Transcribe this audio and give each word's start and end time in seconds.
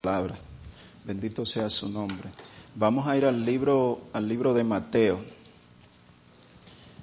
palabra. 0.00 0.38
Bendito 1.04 1.44
sea 1.44 1.68
su 1.68 1.88
nombre. 1.88 2.30
Vamos 2.76 3.08
a 3.08 3.16
ir 3.16 3.24
al 3.24 3.44
libro, 3.44 4.02
al 4.12 4.28
libro 4.28 4.54
de 4.54 4.62
Mateo. 4.62 5.18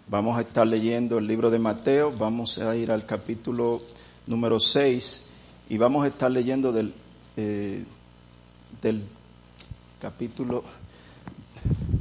Vamos 0.08 0.38
a 0.38 0.42
estar 0.42 0.66
leyendo 0.66 1.18
el 1.18 1.28
libro 1.28 1.50
de 1.50 1.60
Mateo, 1.60 2.13
vamos 2.18 2.58
a 2.58 2.73
ir 2.73 2.92
al 2.92 3.05
capítulo 3.05 3.81
número 4.28 4.62
6 4.62 5.29
y 5.68 5.78
vamos 5.78 6.05
a 6.05 6.08
estar 6.08 6.31
leyendo 6.31 6.71
del, 6.71 6.94
eh, 7.36 7.84
del 8.81 9.04
capítulo, 10.00 10.64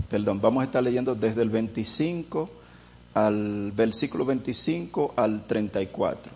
perdón, 0.08 0.40
vamos 0.40 0.60
a 0.60 0.66
estar 0.66 0.84
leyendo 0.84 1.16
desde 1.16 1.42
el 1.42 1.50
25 1.50 2.48
al 3.14 3.72
versículo 3.72 4.24
25 4.24 5.14
al 5.16 5.44
34. 5.44 6.30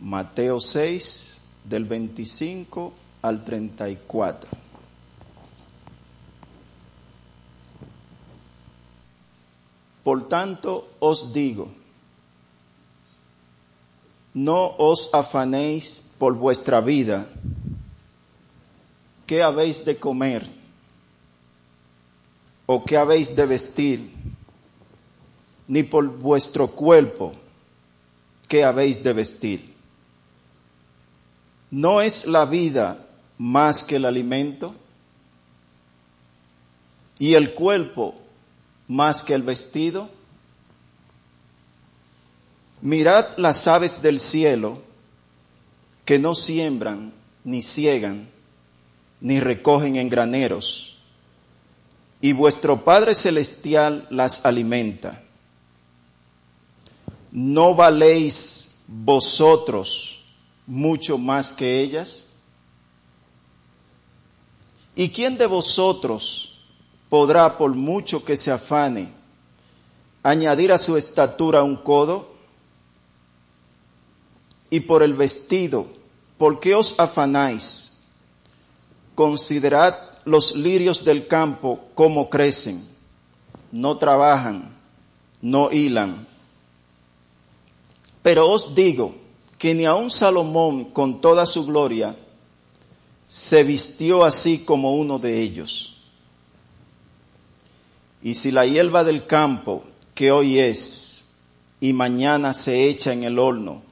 Mateo 0.00 0.58
6, 0.58 1.40
del 1.68 1.84
25 1.84 3.06
al 3.22 3.44
34. 3.44 4.48
Por 10.04 10.28
tanto 10.28 10.88
os 11.00 11.32
digo, 11.32 11.68
no 14.34 14.74
os 14.78 15.10
afanéis 15.12 16.02
por 16.18 16.34
vuestra 16.34 16.80
vida, 16.80 17.26
qué 19.26 19.42
habéis 19.42 19.84
de 19.84 19.98
comer 19.98 20.48
o 22.64 22.84
qué 22.84 22.96
habéis 22.96 23.34
de 23.34 23.46
vestir, 23.46 24.10
ni 25.66 25.82
por 25.82 26.06
vuestro 26.06 26.68
cuerpo, 26.68 27.34
qué 28.46 28.64
habéis 28.64 29.02
de 29.02 29.12
vestir. 29.12 29.74
¿No 31.70 32.00
es 32.00 32.26
la 32.26 32.46
vida 32.46 33.07
más 33.38 33.84
que 33.84 33.96
el 33.96 34.04
alimento? 34.04 34.74
¿Y 37.18 37.34
el 37.34 37.54
cuerpo 37.54 38.14
más 38.86 39.22
que 39.24 39.34
el 39.34 39.42
vestido? 39.42 40.10
Mirad 42.80 43.36
las 43.38 43.66
aves 43.66 44.02
del 44.02 44.20
cielo 44.20 44.82
que 46.04 46.18
no 46.18 46.34
siembran, 46.34 47.12
ni 47.44 47.60
ciegan, 47.60 48.28
ni 49.20 49.40
recogen 49.40 49.96
en 49.96 50.08
graneros, 50.08 50.96
y 52.20 52.32
vuestro 52.32 52.84
Padre 52.84 53.14
Celestial 53.14 54.06
las 54.10 54.44
alimenta. 54.44 55.22
¿No 57.30 57.74
valéis 57.74 58.76
vosotros 58.86 60.20
mucho 60.66 61.18
más 61.18 61.52
que 61.52 61.80
ellas? 61.80 62.27
¿Y 64.98 65.10
quién 65.10 65.38
de 65.38 65.46
vosotros 65.46 66.58
podrá, 67.08 67.56
por 67.56 67.72
mucho 67.76 68.24
que 68.24 68.36
se 68.36 68.50
afane, 68.50 69.12
añadir 70.24 70.72
a 70.72 70.78
su 70.78 70.96
estatura 70.96 71.62
un 71.62 71.76
codo? 71.76 72.26
Y 74.70 74.80
por 74.80 75.04
el 75.04 75.14
vestido, 75.14 75.86
¿por 76.36 76.58
qué 76.58 76.74
os 76.74 76.98
afanáis? 76.98 77.92
Considerad 79.14 79.94
los 80.24 80.56
lirios 80.56 81.04
del 81.04 81.28
campo 81.28 81.78
cómo 81.94 82.28
crecen, 82.28 82.84
no 83.70 83.98
trabajan, 83.98 84.68
no 85.40 85.70
hilan. 85.70 86.26
Pero 88.24 88.50
os 88.50 88.74
digo 88.74 89.14
que 89.58 89.76
ni 89.76 89.84
aun 89.84 90.10
Salomón 90.10 90.86
con 90.86 91.20
toda 91.20 91.46
su 91.46 91.64
gloria 91.66 92.16
se 93.28 93.62
vistió 93.62 94.24
así 94.24 94.64
como 94.64 94.94
uno 94.94 95.18
de 95.18 95.40
ellos. 95.40 95.94
Y 98.22 98.34
si 98.34 98.50
la 98.50 98.64
hierba 98.64 99.04
del 99.04 99.26
campo, 99.26 99.84
que 100.14 100.32
hoy 100.32 100.58
es 100.58 101.26
y 101.78 101.92
mañana 101.92 102.54
se 102.54 102.88
echa 102.88 103.12
en 103.12 103.24
el 103.24 103.38
horno, 103.38 103.82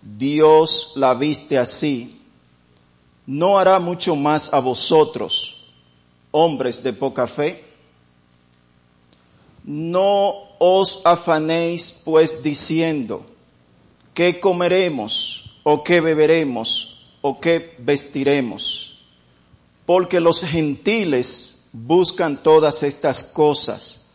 Dios 0.00 0.92
la 0.94 1.12
viste 1.14 1.58
así, 1.58 2.20
¿no 3.26 3.58
hará 3.58 3.80
mucho 3.80 4.14
más 4.14 4.54
a 4.54 4.60
vosotros, 4.60 5.66
hombres 6.30 6.82
de 6.82 6.92
poca 6.92 7.26
fe? 7.26 7.64
No 9.64 10.34
os 10.60 11.04
afanéis 11.04 12.00
pues 12.04 12.44
diciendo, 12.44 13.26
¿qué 14.14 14.38
comeremos 14.38 15.50
o 15.64 15.82
qué 15.82 16.00
beberemos 16.00 16.97
o 17.28 17.40
qué 17.40 17.74
vestiremos? 17.78 19.00
Porque 19.84 20.20
los 20.20 20.42
gentiles 20.42 21.66
buscan 21.72 22.42
todas 22.42 22.82
estas 22.82 23.22
cosas, 23.22 24.06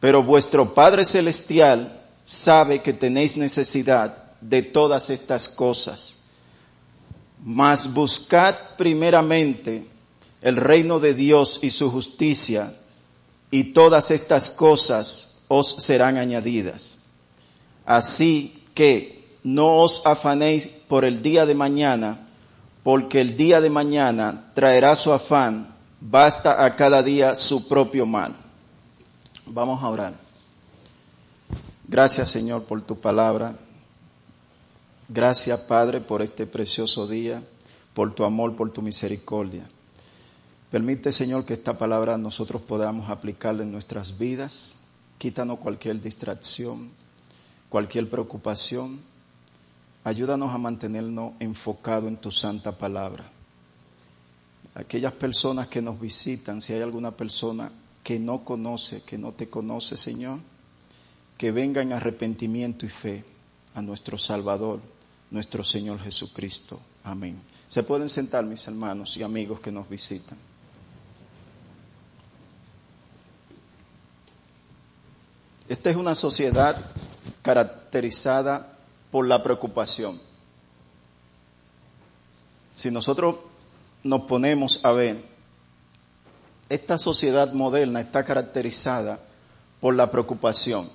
pero 0.00 0.22
vuestro 0.22 0.72
Padre 0.74 1.04
Celestial 1.04 2.00
sabe 2.24 2.80
que 2.80 2.92
tenéis 2.92 3.36
necesidad 3.36 4.32
de 4.40 4.62
todas 4.62 5.10
estas 5.10 5.48
cosas. 5.48 6.20
Mas 7.44 7.92
buscad 7.92 8.54
primeramente 8.76 9.86
el 10.40 10.56
reino 10.56 11.00
de 11.00 11.14
Dios 11.14 11.58
y 11.62 11.70
su 11.70 11.90
justicia, 11.90 12.72
y 13.50 13.72
todas 13.72 14.10
estas 14.12 14.50
cosas 14.50 15.40
os 15.48 15.76
serán 15.82 16.18
añadidas. 16.18 16.98
Así 17.84 18.62
que 18.74 19.26
no 19.42 19.78
os 19.78 20.02
afanéis 20.04 20.68
por 20.88 21.04
el 21.04 21.22
día 21.22 21.46
de 21.46 21.54
mañana, 21.54 22.27
porque 22.82 23.20
el 23.20 23.36
día 23.36 23.60
de 23.60 23.70
mañana 23.70 24.50
traerá 24.54 24.96
su 24.96 25.12
afán, 25.12 25.74
basta 26.00 26.64
a 26.64 26.76
cada 26.76 27.02
día 27.02 27.34
su 27.34 27.68
propio 27.68 28.06
mal. 28.06 28.34
Vamos 29.46 29.82
a 29.82 29.88
orar. 29.88 30.14
Gracias 31.86 32.30
Señor 32.30 32.64
por 32.64 32.82
tu 32.82 32.98
palabra. 33.00 33.54
Gracias, 35.10 35.58
Padre, 35.60 36.02
por 36.02 36.20
este 36.20 36.46
precioso 36.46 37.06
día, 37.06 37.42
por 37.94 38.14
tu 38.14 38.24
amor, 38.24 38.54
por 38.56 38.70
tu 38.70 38.82
misericordia. 38.82 39.66
Permite, 40.70 41.12
Señor, 41.12 41.46
que 41.46 41.54
esta 41.54 41.78
palabra 41.78 42.18
nosotros 42.18 42.60
podamos 42.60 43.08
aplicarla 43.08 43.62
en 43.62 43.72
nuestras 43.72 44.18
vidas. 44.18 44.76
Quítanos 45.16 45.60
cualquier 45.60 46.02
distracción, 46.02 46.90
cualquier 47.70 48.10
preocupación. 48.10 49.00
Ayúdanos 50.08 50.54
a 50.54 50.56
mantenernos 50.56 51.34
enfocados 51.38 52.08
en 52.08 52.16
tu 52.16 52.30
santa 52.30 52.72
palabra. 52.72 53.30
Aquellas 54.74 55.12
personas 55.12 55.68
que 55.68 55.82
nos 55.82 56.00
visitan, 56.00 56.62
si 56.62 56.72
hay 56.72 56.80
alguna 56.80 57.10
persona 57.10 57.70
que 58.02 58.18
no 58.18 58.42
conoce, 58.42 59.02
que 59.02 59.18
no 59.18 59.32
te 59.32 59.50
conoce, 59.50 59.98
Señor, 59.98 60.38
que 61.36 61.52
venga 61.52 61.82
en 61.82 61.92
arrepentimiento 61.92 62.86
y 62.86 62.88
fe 62.88 63.22
a 63.74 63.82
nuestro 63.82 64.16
Salvador 64.16 64.80
nuestro 65.30 65.62
Señor 65.62 66.00
Jesucristo. 66.00 66.80
Amén. 67.04 67.38
Se 67.68 67.82
pueden 67.82 68.08
sentar 68.08 68.46
mis 68.46 68.66
hermanos 68.66 69.14
y 69.18 69.22
amigos 69.22 69.60
que 69.60 69.70
nos 69.70 69.90
visitan. 69.90 70.38
Esta 75.68 75.90
es 75.90 75.96
una 75.96 76.14
sociedad 76.14 76.82
caracterizada 77.42 78.77
por 79.10 79.26
la 79.26 79.42
preocupación. 79.42 80.20
Si 82.74 82.90
nosotros 82.90 83.36
nos 84.04 84.22
ponemos 84.22 84.84
a 84.84 84.92
ver, 84.92 85.22
esta 86.68 86.98
sociedad 86.98 87.52
moderna 87.52 88.00
está 88.00 88.24
caracterizada 88.24 89.20
por 89.80 89.94
la 89.94 90.10
preocupación 90.10 90.88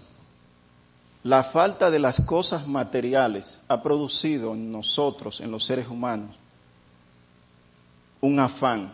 la 1.24 1.42
falta 1.42 1.90
de 1.90 2.00
las 2.00 2.20
cosas 2.22 2.68
materiales 2.68 3.62
ha 3.70 3.82
producido 3.82 4.54
en 4.54 4.72
nosotros, 4.72 5.40
en 5.40 5.52
los 5.52 5.64
seres 5.64 5.88
humanos, 5.88 6.36
un 8.20 8.40
afán, 8.40 8.92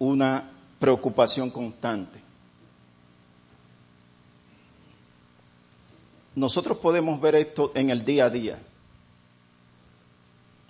una 0.00 0.50
preocupación 0.80 1.50
constante. 1.50 2.23
Nosotros 6.34 6.78
podemos 6.78 7.20
ver 7.20 7.36
esto 7.36 7.70
en 7.74 7.90
el 7.90 8.04
día 8.04 8.26
a 8.26 8.30
día. 8.30 8.58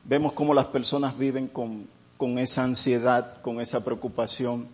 Vemos 0.05 0.35
cómo 0.35 0.53
las 0.53 0.67
personas 0.67 1.17
viven 1.17 1.49
con, 1.49 1.89
esa 2.39 2.65
ansiedad, 2.65 3.41
con 3.41 3.61
esa 3.61 3.83
preocupación, 3.83 4.69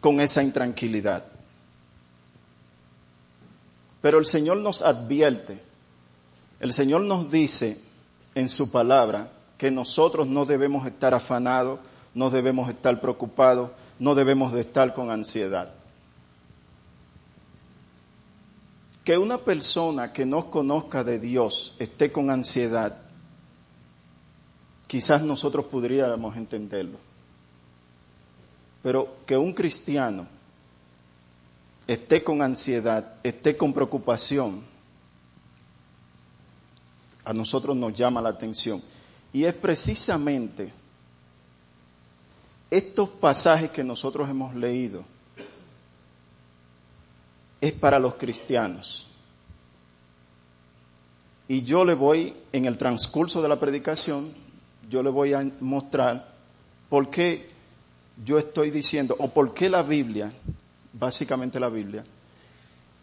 con 0.00 0.20
esa 0.20 0.42
intranquilidad. 0.42 1.24
Pero 4.00 4.18
el 4.18 4.26
Señor 4.26 4.56
nos 4.58 4.80
advierte, 4.80 5.60
el 6.60 6.72
Señor 6.72 7.02
nos 7.02 7.30
dice 7.30 7.78
en 8.34 8.48
su 8.48 8.72
palabra 8.72 9.30
que 9.58 9.70
nosotros 9.70 10.26
no 10.26 10.46
debemos 10.46 10.86
estar 10.86 11.14
afanados, 11.14 11.80
no 12.14 12.30
debemos 12.30 12.70
estar 12.70 13.00
preocupados, 13.00 13.70
no 13.98 14.14
debemos 14.14 14.52
de 14.52 14.60
estar 14.62 14.94
con 14.94 15.10
ansiedad. 15.10 15.72
Que 19.04 19.18
una 19.18 19.38
persona 19.38 20.12
que 20.12 20.24
no 20.24 20.50
conozca 20.50 21.02
de 21.02 21.18
Dios 21.18 21.74
esté 21.78 22.12
con 22.12 22.30
ansiedad 22.30 22.98
quizás 24.92 25.22
nosotros 25.22 25.64
podríamos 25.64 26.36
entenderlo. 26.36 26.98
Pero 28.82 29.16
que 29.24 29.38
un 29.38 29.54
cristiano 29.54 30.26
esté 31.86 32.22
con 32.22 32.42
ansiedad, 32.42 33.14
esté 33.22 33.56
con 33.56 33.72
preocupación, 33.72 34.62
a 37.24 37.32
nosotros 37.32 37.74
nos 37.74 37.94
llama 37.94 38.20
la 38.20 38.28
atención. 38.28 38.82
Y 39.32 39.44
es 39.44 39.54
precisamente 39.54 40.70
estos 42.70 43.08
pasajes 43.08 43.70
que 43.70 43.82
nosotros 43.82 44.28
hemos 44.28 44.54
leído, 44.54 45.04
es 47.62 47.72
para 47.72 48.00
los 48.00 48.14
cristianos. 48.14 49.06
Y 51.46 51.62
yo 51.62 51.84
le 51.84 51.94
voy, 51.94 52.34
en 52.52 52.64
el 52.66 52.76
transcurso 52.76 53.40
de 53.40 53.48
la 53.48 53.60
predicación, 53.60 54.32
yo 54.90 55.02
le 55.02 55.10
voy 55.10 55.32
a 55.32 55.48
mostrar 55.60 56.28
por 56.90 57.08
qué 57.08 57.48
yo 58.24 58.36
estoy 58.38 58.70
diciendo, 58.70 59.14
o 59.18 59.28
por 59.28 59.54
qué 59.54 59.70
la 59.70 59.82
Biblia, 59.82 60.32
básicamente 60.92 61.60
la 61.60 61.68
Biblia, 61.68 62.04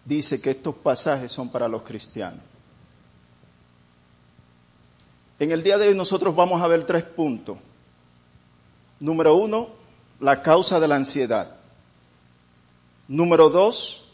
dice 0.03 0.41
que 0.41 0.51
estos 0.51 0.75
pasajes 0.75 1.31
son 1.31 1.49
para 1.49 1.69
los 1.69 1.83
cristianos. 1.83 2.41
En 5.39 5.51
el 5.53 5.63
día 5.63 5.77
de 5.77 5.87
hoy 5.87 5.95
nosotros 5.95 6.35
vamos 6.35 6.61
a 6.61 6.67
ver 6.67 6.85
tres 6.85 7.03
puntos. 7.03 7.57
Número 8.99 9.35
uno, 9.35 9.69
la 10.19 10.41
causa 10.41 10.81
de 10.81 10.87
la 10.89 10.97
ansiedad. 10.97 11.55
Número 13.07 13.49
dos, 13.49 14.08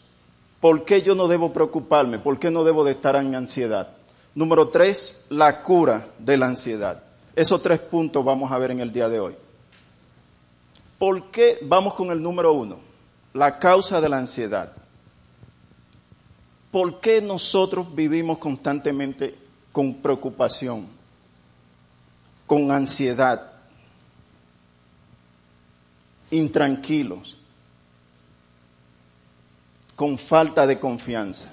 ¿por 0.60 0.84
qué 0.84 1.02
yo 1.02 1.14
no 1.14 1.28
debo 1.28 1.52
preocuparme? 1.52 2.18
¿Por 2.18 2.38
qué 2.38 2.50
no 2.50 2.64
debo 2.64 2.84
de 2.84 2.92
estar 2.92 3.16
en 3.16 3.34
ansiedad? 3.34 3.88
Número 4.34 4.68
tres, 4.68 5.26
la 5.30 5.62
cura 5.62 6.08
de 6.18 6.36
la 6.36 6.46
ansiedad. 6.46 7.02
Esos 7.34 7.62
tres 7.62 7.80
puntos 7.80 8.24
vamos 8.24 8.50
a 8.52 8.58
ver 8.58 8.70
en 8.70 8.80
el 8.80 8.92
día 8.92 9.08
de 9.08 9.20
hoy. 9.20 9.34
¿Por 10.98 11.30
qué? 11.30 11.58
Vamos 11.62 11.94
con 11.94 12.10
el 12.10 12.22
número 12.22 12.52
uno, 12.52 12.78
la 13.34 13.58
causa 13.58 14.00
de 14.00 14.08
la 14.08 14.18
ansiedad. 14.18 14.72
¿Por 16.70 17.00
qué 17.00 17.20
nosotros 17.20 17.94
vivimos 17.94 18.38
constantemente 18.38 19.34
con 19.72 19.94
preocupación, 19.94 20.86
con 22.46 22.70
ansiedad, 22.70 23.52
intranquilos, 26.30 27.36
con 29.96 30.18
falta 30.18 30.66
de 30.66 30.78
confianza? 30.78 31.52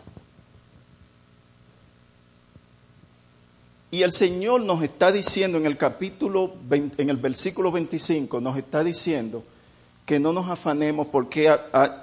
Y 3.90 4.02
el 4.02 4.12
Señor 4.12 4.62
nos 4.62 4.84
está 4.84 5.12
diciendo 5.12 5.58
en 5.58 5.66
el 5.66 5.78
capítulo, 5.78 6.56
en 6.72 7.10
el 7.10 7.18
versículo 7.18 7.72
25, 7.72 8.42
nos 8.42 8.58
está 8.58 8.84
diciendo 8.84 9.44
que 10.06 10.20
no 10.20 10.34
nos 10.34 10.50
afanemos 10.50 11.08
por 11.08 11.30
qué, 11.30 11.56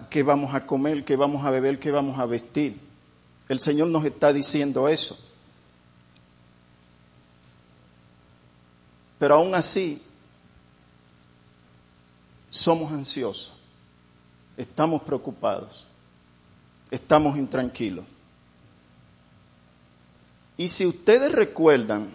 qué 0.08 0.22
vamos 0.22 0.54
a 0.54 0.66
comer, 0.66 1.04
qué 1.04 1.16
vamos 1.16 1.44
a 1.44 1.50
beber, 1.50 1.78
qué 1.78 1.90
vamos 1.90 2.19
a 2.19 2.26
vestir. 2.26 2.78
El 3.48 3.58
Señor 3.58 3.88
nos 3.88 4.04
está 4.04 4.32
diciendo 4.32 4.88
eso. 4.88 5.19
Pero 9.19 9.34
aún 9.34 9.54
así, 9.54 10.00
somos 12.48 12.90
ansiosos, 12.92 13.52
estamos 14.56 15.02
preocupados, 15.02 15.87
estamos 16.90 17.37
intranquilos. 17.37 18.04
Y 20.56 20.69
si 20.69 20.87
ustedes 20.87 21.32
recuerdan, 21.32 22.10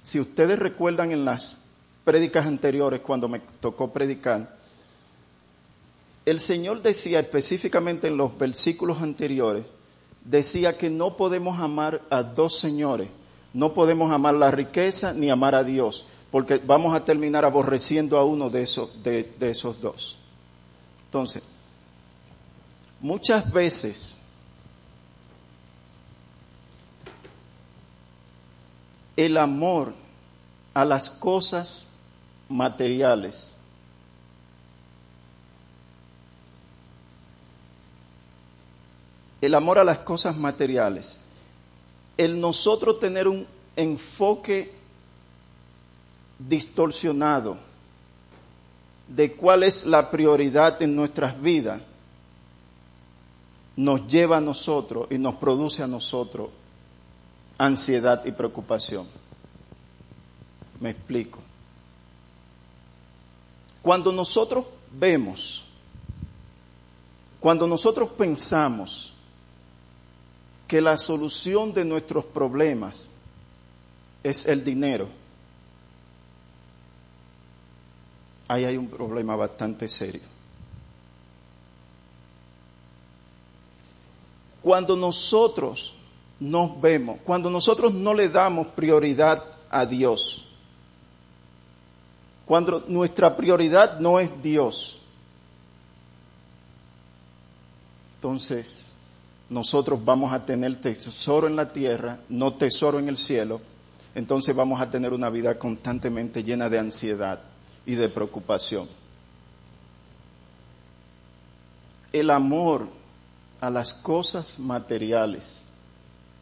si 0.00 0.18
ustedes 0.18 0.58
recuerdan 0.58 1.12
en 1.12 1.24
las 1.24 1.62
prédicas 2.04 2.46
anteriores 2.46 3.00
cuando 3.00 3.28
me 3.28 3.40
tocó 3.60 3.92
predicar, 3.92 4.56
el 6.24 6.40
Señor 6.40 6.82
decía 6.82 7.20
específicamente 7.20 8.08
en 8.08 8.16
los 8.16 8.36
versículos 8.36 9.00
anteriores, 9.02 9.66
decía 10.24 10.76
que 10.76 10.90
no 10.90 11.16
podemos 11.16 11.60
amar 11.60 12.00
a 12.10 12.22
dos 12.22 12.58
señores, 12.58 13.08
no 13.54 13.74
podemos 13.74 14.10
amar 14.10 14.34
la 14.34 14.50
riqueza 14.50 15.12
ni 15.12 15.30
amar 15.30 15.54
a 15.54 15.64
Dios, 15.64 16.06
porque 16.30 16.58
vamos 16.58 16.94
a 16.94 17.04
terminar 17.04 17.44
aborreciendo 17.44 18.18
a 18.18 18.24
uno 18.24 18.50
de 18.50 18.62
esos, 18.62 19.02
de, 19.02 19.32
de 19.38 19.50
esos 19.50 19.80
dos. 19.80 20.16
Entonces, 21.06 21.42
muchas 23.02 23.52
veces 23.52 24.18
el 29.16 29.36
amor 29.36 29.92
a 30.72 30.84
las 30.84 31.10
cosas 31.10 31.88
materiales. 32.48 33.52
El 39.40 39.54
amor 39.54 39.78
a 39.78 39.84
las 39.84 39.98
cosas 39.98 40.36
materiales. 40.36 41.18
El 42.16 42.40
nosotros 42.40 43.00
tener 43.00 43.26
un 43.26 43.46
enfoque 43.74 44.72
distorsionado 46.38 47.56
de 49.08 49.32
cuál 49.32 49.64
es 49.64 49.84
la 49.84 50.10
prioridad 50.10 50.80
en 50.80 50.94
nuestras 50.94 51.40
vidas, 51.40 51.80
nos 53.76 54.06
lleva 54.06 54.38
a 54.38 54.40
nosotros 54.40 55.06
y 55.10 55.18
nos 55.18 55.36
produce 55.36 55.82
a 55.82 55.86
nosotros 55.86 56.50
ansiedad 57.58 58.24
y 58.24 58.32
preocupación. 58.32 59.06
Me 60.80 60.90
explico. 60.90 61.38
Cuando 63.82 64.12
nosotros 64.12 64.66
vemos, 64.92 65.64
cuando 67.40 67.66
nosotros 67.66 68.10
pensamos 68.10 69.12
que 70.68 70.80
la 70.80 70.96
solución 70.96 71.72
de 71.72 71.84
nuestros 71.84 72.24
problemas 72.24 73.10
es 74.22 74.46
el 74.46 74.64
dinero, 74.64 75.08
ahí 78.48 78.64
hay 78.64 78.76
un 78.76 78.88
problema 78.88 79.34
bastante 79.34 79.88
serio. 79.88 80.22
Cuando 84.62 84.96
nosotros 84.96 85.94
nos 86.40 86.80
vemos, 86.80 87.18
cuando 87.24 87.50
nosotros 87.50 87.92
no 87.92 88.14
le 88.14 88.28
damos 88.28 88.68
prioridad 88.68 89.42
a 89.70 89.86
Dios, 89.86 90.46
cuando 92.46 92.84
nuestra 92.88 93.36
prioridad 93.36 93.98
no 93.98 94.20
es 94.20 94.42
Dios, 94.42 94.98
entonces 98.16 98.92
nosotros 99.50 100.04
vamos 100.04 100.32
a 100.32 100.46
tener 100.46 100.80
tesoro 100.80 101.46
en 101.46 101.56
la 101.56 101.68
tierra, 101.68 102.20
no 102.28 102.54
tesoro 102.54 102.98
en 102.98 103.08
el 103.08 103.16
cielo, 103.16 103.60
entonces 104.14 104.54
vamos 104.54 104.80
a 104.80 104.90
tener 104.90 105.12
una 105.12 105.30
vida 105.30 105.58
constantemente 105.58 106.44
llena 106.44 106.68
de 106.68 106.78
ansiedad 106.78 107.40
y 107.84 107.94
de 107.94 108.08
preocupación. 108.08 108.86
El 112.12 112.30
amor 112.30 113.01
a 113.62 113.70
las 113.70 113.94
cosas 113.94 114.58
materiales 114.58 115.62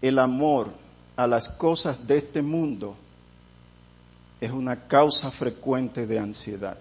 el 0.00 0.18
amor 0.18 0.68
a 1.16 1.26
las 1.26 1.50
cosas 1.50 2.06
de 2.06 2.16
este 2.16 2.40
mundo 2.40 2.96
es 4.40 4.50
una 4.50 4.86
causa 4.86 5.30
frecuente 5.30 6.06
de 6.06 6.18
ansiedad. 6.18 6.78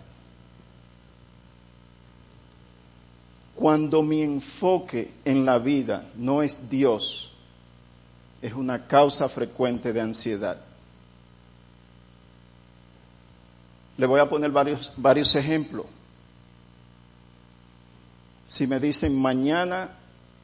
Cuando 3.53 4.01
mi 4.01 4.21
enfoque 4.21 5.11
en 5.25 5.43
la 5.45 5.59
vida 5.59 6.05
no 6.15 6.41
es 6.41 6.69
Dios, 6.69 7.33
es 8.41 8.53
una 8.53 8.87
causa 8.87 9.27
frecuente 9.27 9.91
de 9.91 9.99
ansiedad. 9.99 10.57
Le 13.97 14.05
voy 14.05 14.21
a 14.21 14.29
poner 14.29 14.51
varios, 14.51 14.93
varios 14.95 15.35
ejemplos. 15.35 15.85
Si 18.47 18.65
me 18.65 18.79
dicen 18.79 19.19
mañana 19.19 19.98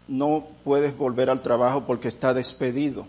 no 0.07 0.45
puedes 0.63 0.97
volver 0.97 1.29
al 1.29 1.41
trabajo 1.41 1.85
porque 1.85 2.07
está 2.07 2.33
despedido. 2.33 3.05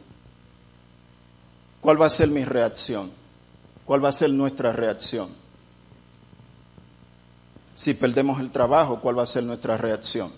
¿Cuál 1.80 2.00
va 2.00 2.06
a 2.06 2.10
ser 2.10 2.28
mi 2.28 2.44
reacción? 2.44 3.10
¿Cuál 3.84 4.04
va 4.04 4.08
a 4.08 4.12
ser 4.12 4.30
nuestra 4.30 4.72
reacción? 4.72 5.28
Si 7.74 7.94
perdemos 7.94 8.40
el 8.40 8.50
trabajo, 8.50 9.00
¿cuál 9.00 9.18
va 9.18 9.22
a 9.22 9.26
ser 9.26 9.44
nuestra 9.44 9.76
reacción? 9.76 10.32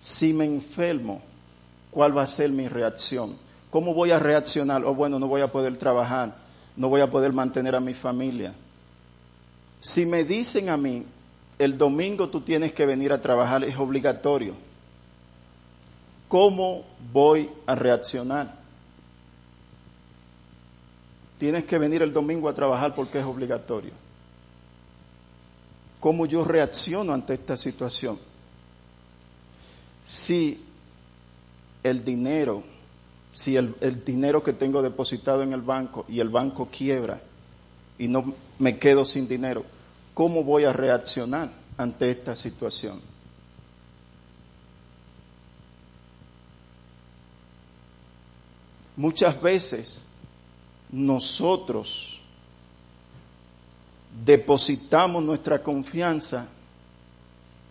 Si 0.00 0.32
me 0.32 0.44
enfermo, 0.44 1.20
¿cuál 1.90 2.16
va 2.16 2.22
a 2.22 2.26
ser 2.26 2.50
mi 2.50 2.68
reacción? 2.68 3.36
¿Cómo 3.70 3.94
voy 3.94 4.10
a 4.10 4.18
reaccionar? 4.18 4.84
Oh, 4.84 4.94
bueno, 4.94 5.18
no 5.18 5.26
voy 5.28 5.40
a 5.40 5.50
poder 5.50 5.76
trabajar, 5.76 6.36
no 6.76 6.88
voy 6.88 7.00
a 7.00 7.10
poder 7.10 7.32
mantener 7.32 7.74
a 7.74 7.80
mi 7.80 7.94
familia. 7.94 8.54
Si 9.80 10.06
me 10.06 10.24
dicen 10.24 10.68
a 10.68 10.76
mí, 10.76 11.04
el 11.58 11.76
domingo 11.76 12.28
tú 12.28 12.40
tienes 12.40 12.72
que 12.72 12.86
venir 12.86 13.12
a 13.12 13.20
trabajar, 13.20 13.64
es 13.64 13.76
obligatorio. 13.76 14.54
¿Cómo 16.28 16.84
voy 17.12 17.48
a 17.66 17.74
reaccionar? 17.74 18.58
tienes 21.38 21.64
que 21.64 21.78
venir 21.78 22.02
el 22.02 22.12
domingo 22.12 22.48
a 22.48 22.54
trabajar 22.54 22.94
porque 22.94 23.20
es 23.20 23.24
obligatorio. 23.24 23.92
¿Cómo 26.00 26.26
yo 26.26 26.44
reacciono 26.44 27.12
ante 27.12 27.34
esta 27.34 27.56
situación? 27.56 28.18
Si 30.04 30.62
el 31.82 32.04
dinero, 32.04 32.62
si 33.32 33.56
el, 33.56 33.74
el, 33.80 34.04
dinero 34.04 34.42
que 34.42 34.52
tengo 34.52 34.82
depositado 34.82 35.42
en 35.42 35.52
el 35.52 35.62
banco 35.62 36.04
y 36.08 36.20
el 36.20 36.28
banco 36.28 36.68
quiebra 36.70 37.20
y 37.98 38.08
no 38.08 38.34
me 38.58 38.78
quedo 38.78 39.04
sin 39.04 39.28
dinero, 39.28 39.64
¿cómo 40.18 40.42
voy 40.42 40.64
a 40.64 40.72
reaccionar 40.72 41.48
ante 41.76 42.10
esta 42.10 42.34
situación? 42.34 43.00
Muchas 48.96 49.40
veces 49.40 50.02
nosotros 50.90 52.18
depositamos 54.24 55.22
nuestra 55.22 55.62
confianza 55.62 56.48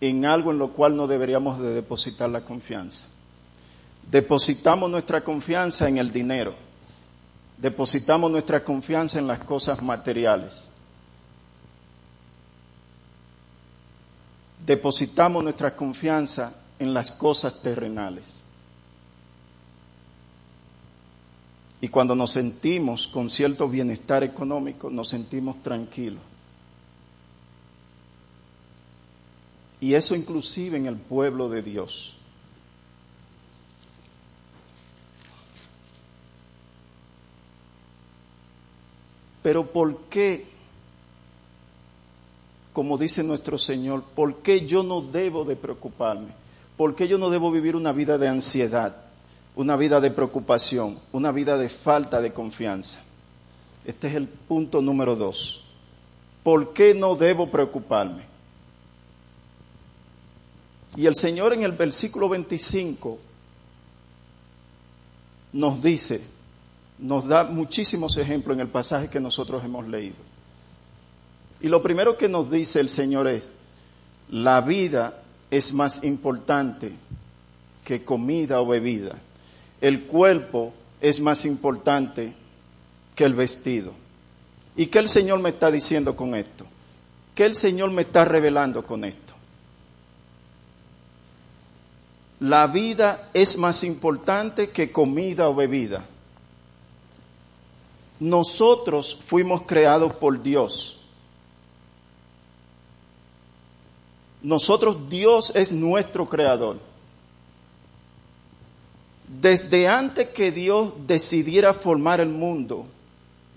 en 0.00 0.24
algo 0.24 0.50
en 0.50 0.58
lo 0.58 0.72
cual 0.72 0.96
no 0.96 1.06
deberíamos 1.06 1.60
de 1.60 1.74
depositar 1.74 2.30
la 2.30 2.40
confianza. 2.46 3.04
Depositamos 4.10 4.90
nuestra 4.90 5.20
confianza 5.20 5.86
en 5.86 5.98
el 5.98 6.10
dinero. 6.10 6.54
Depositamos 7.58 8.30
nuestra 8.30 8.64
confianza 8.64 9.18
en 9.18 9.26
las 9.26 9.40
cosas 9.40 9.82
materiales. 9.82 10.70
Depositamos 14.64 15.42
nuestra 15.42 15.74
confianza 15.74 16.52
en 16.78 16.92
las 16.92 17.10
cosas 17.10 17.60
terrenales. 17.62 18.42
Y 21.80 21.88
cuando 21.88 22.14
nos 22.14 22.32
sentimos 22.32 23.06
con 23.06 23.30
cierto 23.30 23.68
bienestar 23.68 24.24
económico, 24.24 24.90
nos 24.90 25.08
sentimos 25.08 25.62
tranquilos. 25.62 26.22
Y 29.80 29.94
eso 29.94 30.16
inclusive 30.16 30.76
en 30.76 30.86
el 30.86 30.96
pueblo 30.96 31.48
de 31.48 31.62
Dios. 31.62 32.16
Pero 39.42 39.66
¿por 39.66 39.96
qué, 40.10 40.47
como 42.78 42.96
dice 42.96 43.24
nuestro 43.24 43.58
Señor, 43.58 44.04
por 44.14 44.36
qué 44.36 44.64
yo 44.64 44.84
no 44.84 45.00
debo 45.00 45.44
de 45.44 45.56
preocuparme? 45.56 46.28
¿Por 46.76 46.94
qué 46.94 47.08
yo 47.08 47.18
no 47.18 47.28
debo 47.28 47.50
vivir 47.50 47.74
una 47.74 47.90
vida 47.92 48.18
de 48.18 48.28
ansiedad? 48.28 48.94
una 49.58 49.74
vida 49.74 50.00
de 50.00 50.12
preocupación, 50.12 50.96
una 51.10 51.32
vida 51.32 51.58
de 51.58 51.68
falta 51.68 52.20
de 52.20 52.32
confianza. 52.32 53.00
Este 53.84 54.06
es 54.06 54.14
el 54.14 54.28
punto 54.28 54.80
número 54.80 55.16
dos. 55.16 55.64
¿Por 56.44 56.72
qué 56.72 56.94
no 56.94 57.16
debo 57.16 57.50
preocuparme? 57.50 58.22
Y 60.94 61.06
el 61.06 61.16
Señor 61.16 61.52
en 61.54 61.64
el 61.64 61.72
versículo 61.72 62.28
25 62.28 63.18
nos 65.54 65.82
dice, 65.82 66.22
nos 67.00 67.26
da 67.26 67.42
muchísimos 67.42 68.16
ejemplos 68.16 68.54
en 68.54 68.60
el 68.60 68.68
pasaje 68.68 69.10
que 69.10 69.18
nosotros 69.18 69.64
hemos 69.64 69.88
leído. 69.88 70.37
Y 71.60 71.68
lo 71.68 71.82
primero 71.82 72.16
que 72.16 72.28
nos 72.28 72.50
dice 72.50 72.80
el 72.80 72.88
Señor 72.88 73.28
es, 73.28 73.50
la 74.30 74.60
vida 74.60 75.22
es 75.50 75.72
más 75.72 76.04
importante 76.04 76.92
que 77.84 78.04
comida 78.04 78.60
o 78.60 78.66
bebida 78.66 79.16
el 79.80 80.04
cuerpo 80.04 80.72
es 81.00 81.20
más 81.20 81.44
importante 81.44 82.32
que 83.14 83.24
el 83.24 83.34
vestido. 83.34 83.92
¿Y 84.76 84.86
qué 84.86 84.98
el 84.98 85.08
Señor 85.08 85.40
me 85.40 85.50
está 85.50 85.70
diciendo 85.70 86.16
con 86.16 86.34
esto? 86.34 86.64
¿Qué 87.34 87.44
el 87.46 87.54
Señor 87.54 87.90
me 87.90 88.02
está 88.02 88.24
revelando 88.24 88.84
con 88.84 89.04
esto? 89.04 89.34
La 92.40 92.66
vida 92.68 93.30
es 93.34 93.56
más 93.56 93.82
importante 93.84 94.70
que 94.70 94.92
comida 94.92 95.48
o 95.48 95.54
bebida. 95.54 96.04
Nosotros 98.20 99.18
fuimos 99.26 99.62
creados 99.62 100.12
por 100.14 100.42
Dios. 100.42 100.97
Nosotros, 104.42 105.08
Dios 105.08 105.52
es 105.54 105.72
nuestro 105.72 106.28
creador 106.28 106.78
desde 109.28 109.86
antes 109.86 110.28
que 110.28 110.50
Dios 110.50 110.92
decidiera 111.06 111.74
formar 111.74 112.20
el 112.20 112.30
mundo, 112.30 112.86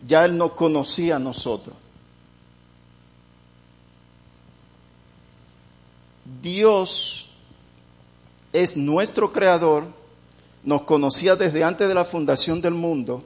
ya 0.05 0.25
Él 0.25 0.37
nos 0.37 0.51
conocía 0.51 1.15
a 1.15 1.19
nosotros. 1.19 1.75
Dios 6.41 7.29
es 8.51 8.75
nuestro 8.75 9.31
creador, 9.31 9.85
nos 10.63 10.81
conocía 10.83 11.35
desde 11.35 11.63
antes 11.63 11.87
de 11.87 11.93
la 11.93 12.05
fundación 12.05 12.59
del 12.59 12.73
mundo. 12.73 13.23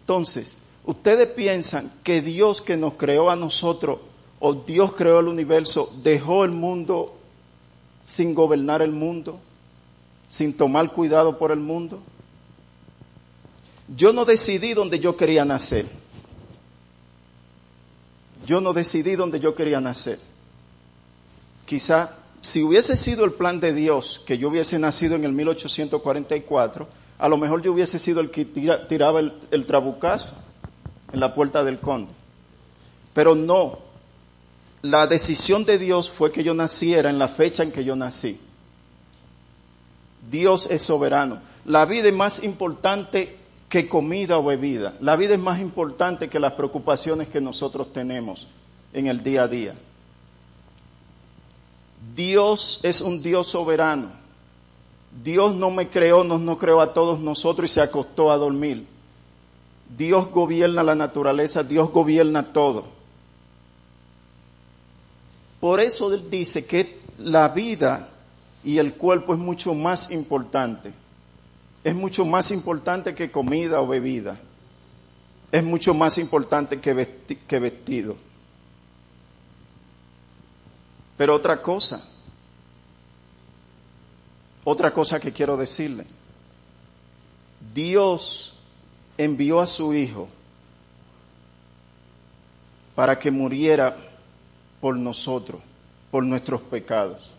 Entonces, 0.00 0.56
ustedes 0.84 1.28
piensan 1.28 1.92
que 2.02 2.22
Dios 2.22 2.62
que 2.62 2.76
nos 2.76 2.94
creó 2.94 3.28
a 3.28 3.36
nosotros, 3.36 3.98
o 4.40 4.54
Dios 4.54 4.92
creó 4.94 5.20
el 5.20 5.28
universo, 5.28 5.90
dejó 6.02 6.44
el 6.44 6.52
mundo 6.52 7.16
sin 8.04 8.34
gobernar 8.34 8.82
el 8.82 8.92
mundo 8.92 9.40
sin 10.28 10.56
tomar 10.56 10.92
cuidado 10.92 11.38
por 11.38 11.52
el 11.52 11.60
mundo? 11.60 12.00
Yo 13.96 14.12
no 14.12 14.24
decidí 14.24 14.74
donde 14.74 14.98
yo 14.98 15.16
quería 15.16 15.44
nacer. 15.44 15.86
Yo 18.44 18.60
no 18.60 18.72
decidí 18.72 19.16
donde 19.16 19.40
yo 19.40 19.54
quería 19.54 19.80
nacer. 19.80 20.18
Quizá 21.64 22.16
si 22.42 22.62
hubiese 22.62 22.96
sido 22.96 23.24
el 23.24 23.32
plan 23.32 23.60
de 23.60 23.72
Dios 23.72 24.22
que 24.26 24.38
yo 24.38 24.48
hubiese 24.48 24.78
nacido 24.78 25.16
en 25.16 25.24
el 25.24 25.32
1844, 25.32 26.88
a 27.18 27.28
lo 27.28 27.38
mejor 27.38 27.62
yo 27.62 27.72
hubiese 27.72 27.98
sido 27.98 28.20
el 28.20 28.30
que 28.30 28.44
tiraba 28.44 29.20
el, 29.20 29.32
el 29.50 29.66
trabucazo 29.66 30.36
en 31.12 31.20
la 31.20 31.34
puerta 31.34 31.64
del 31.64 31.78
conde. 31.78 32.12
Pero 33.14 33.34
no, 33.34 33.78
la 34.90 35.06
decisión 35.06 35.64
de 35.64 35.78
Dios 35.78 36.10
fue 36.10 36.32
que 36.32 36.44
yo 36.44 36.54
naciera 36.54 37.10
en 37.10 37.18
la 37.18 37.28
fecha 37.28 37.62
en 37.62 37.72
que 37.72 37.84
yo 37.84 37.96
nací. 37.96 38.38
Dios 40.30 40.68
es 40.70 40.82
soberano. 40.82 41.40
La 41.64 41.84
vida 41.84 42.08
es 42.08 42.14
más 42.14 42.42
importante 42.42 43.36
que 43.68 43.88
comida 43.88 44.38
o 44.38 44.44
bebida. 44.44 44.94
La 45.00 45.16
vida 45.16 45.34
es 45.34 45.40
más 45.40 45.60
importante 45.60 46.28
que 46.28 46.40
las 46.40 46.52
preocupaciones 46.54 47.28
que 47.28 47.40
nosotros 47.40 47.92
tenemos 47.92 48.46
en 48.92 49.06
el 49.06 49.22
día 49.22 49.42
a 49.42 49.48
día. 49.48 49.74
Dios 52.14 52.80
es 52.82 53.00
un 53.00 53.22
Dios 53.22 53.48
soberano. 53.48 54.10
Dios 55.22 55.54
no 55.54 55.70
me 55.70 55.88
creó, 55.88 56.24
nos 56.24 56.40
no 56.40 56.58
creó 56.58 56.80
a 56.80 56.92
todos 56.92 57.18
nosotros 57.18 57.70
y 57.70 57.74
se 57.74 57.80
acostó 57.80 58.30
a 58.30 58.36
dormir. 58.36 58.86
Dios 59.96 60.30
gobierna 60.30 60.82
la 60.82 60.94
naturaleza, 60.94 61.62
Dios 61.62 61.90
gobierna 61.90 62.52
todo. 62.52 62.95
Por 65.60 65.80
eso 65.80 66.12
Él 66.12 66.28
dice 66.30 66.66
que 66.66 67.00
la 67.18 67.48
vida 67.48 68.08
y 68.64 68.78
el 68.78 68.94
cuerpo 68.94 69.32
es 69.32 69.38
mucho 69.38 69.74
más 69.74 70.10
importante. 70.10 70.92
Es 71.84 71.94
mucho 71.94 72.24
más 72.24 72.50
importante 72.50 73.14
que 73.14 73.30
comida 73.30 73.80
o 73.80 73.86
bebida. 73.86 74.38
Es 75.52 75.62
mucho 75.62 75.94
más 75.94 76.18
importante 76.18 76.80
que, 76.80 76.92
vestido. 76.92 78.16
Pero 81.16 81.34
otra 81.34 81.62
cosa, 81.62 82.02
otra 84.64 84.92
cosa 84.92 85.20
que 85.20 85.32
quiero 85.32 85.56
decirle. 85.56 86.04
Dios 87.72 88.54
envió 89.16 89.60
a 89.60 89.66
su 89.66 89.94
Hijo 89.94 90.28
para 92.96 93.18
que 93.18 93.30
muriera 93.30 93.96
por 94.86 94.96
nosotros, 94.96 95.60
por 96.12 96.22
nuestros 96.22 96.60
pecados. 96.60 97.32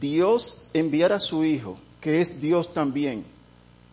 Dios 0.00 0.68
enviara 0.74 1.14
a 1.14 1.20
su 1.20 1.44
Hijo, 1.44 1.78
que 2.00 2.20
es 2.20 2.40
Dios 2.40 2.74
también, 2.74 3.24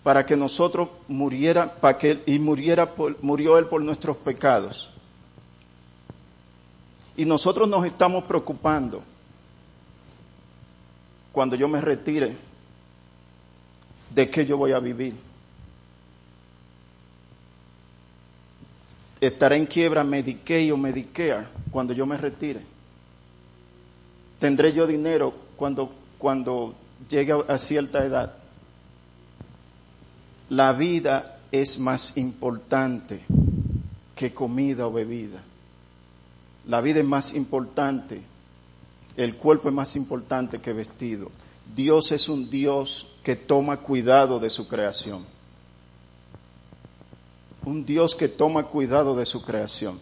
para 0.02 0.26
que 0.26 0.36
nosotros 0.36 0.90
muriera, 1.08 1.72
para 1.76 2.00
que 2.00 2.24
y 2.26 2.40
muriera 2.40 2.92
murió 3.22 3.60
él 3.60 3.68
por 3.68 3.84
nuestros 3.84 4.18
pecados. 4.18 4.90
Y 7.16 7.26
nosotros 7.26 7.70
nos 7.70 7.86
estamos 7.86 8.24
preocupando 8.24 9.04
cuando 11.32 11.56
yo 11.56 11.68
me 11.68 11.80
retire 11.80 12.36
de 14.16 14.30
qué 14.32 14.48
yo 14.48 14.58
voy 14.58 14.72
a 14.72 14.80
vivir. 14.80 15.27
Estaré 19.20 19.58
en 19.58 19.66
quiebra 19.66 20.04
Medicaid 20.04 20.74
o 20.74 20.78
Medicare 20.78 21.48
cuando 21.72 21.94
yo 21.94 22.06
me 22.06 22.18
retire. 22.18 22.62
Tendré 24.40 24.74
yo 24.74 24.86
dinero 24.86 25.34
cuando, 25.56 25.92
cuando 26.18 26.76
llegue 27.10 27.34
a 27.48 27.58
cierta 27.58 28.06
edad. 28.06 28.34
la 30.50 30.74
vida 30.74 31.40
es 31.52 31.80
más 31.80 32.18
importante 32.18 33.22
que 34.16 34.34
comida 34.34 34.88
o 34.88 34.92
bebida. 34.92 35.42
La 36.68 36.82
vida 36.82 37.00
es 37.00 37.06
más 37.06 37.34
importante, 37.34 38.22
el 39.16 39.36
cuerpo 39.36 39.70
es 39.70 39.76
más 39.76 39.96
importante 39.96 40.60
que 40.60 40.74
vestido. 40.74 41.32
Dios 41.76 42.12
es 42.12 42.30
un 42.30 42.50
Dios 42.50 43.14
que 43.24 43.36
toma 43.36 43.78
cuidado 43.78 44.40
de 44.40 44.50
su 44.50 44.68
creación. 44.68 45.24
Un 47.68 47.86
Dios 47.86 48.16
que 48.16 48.30
toma 48.30 48.64
cuidado 48.64 49.14
de 49.14 49.26
su 49.26 49.44
creación. 49.44 50.00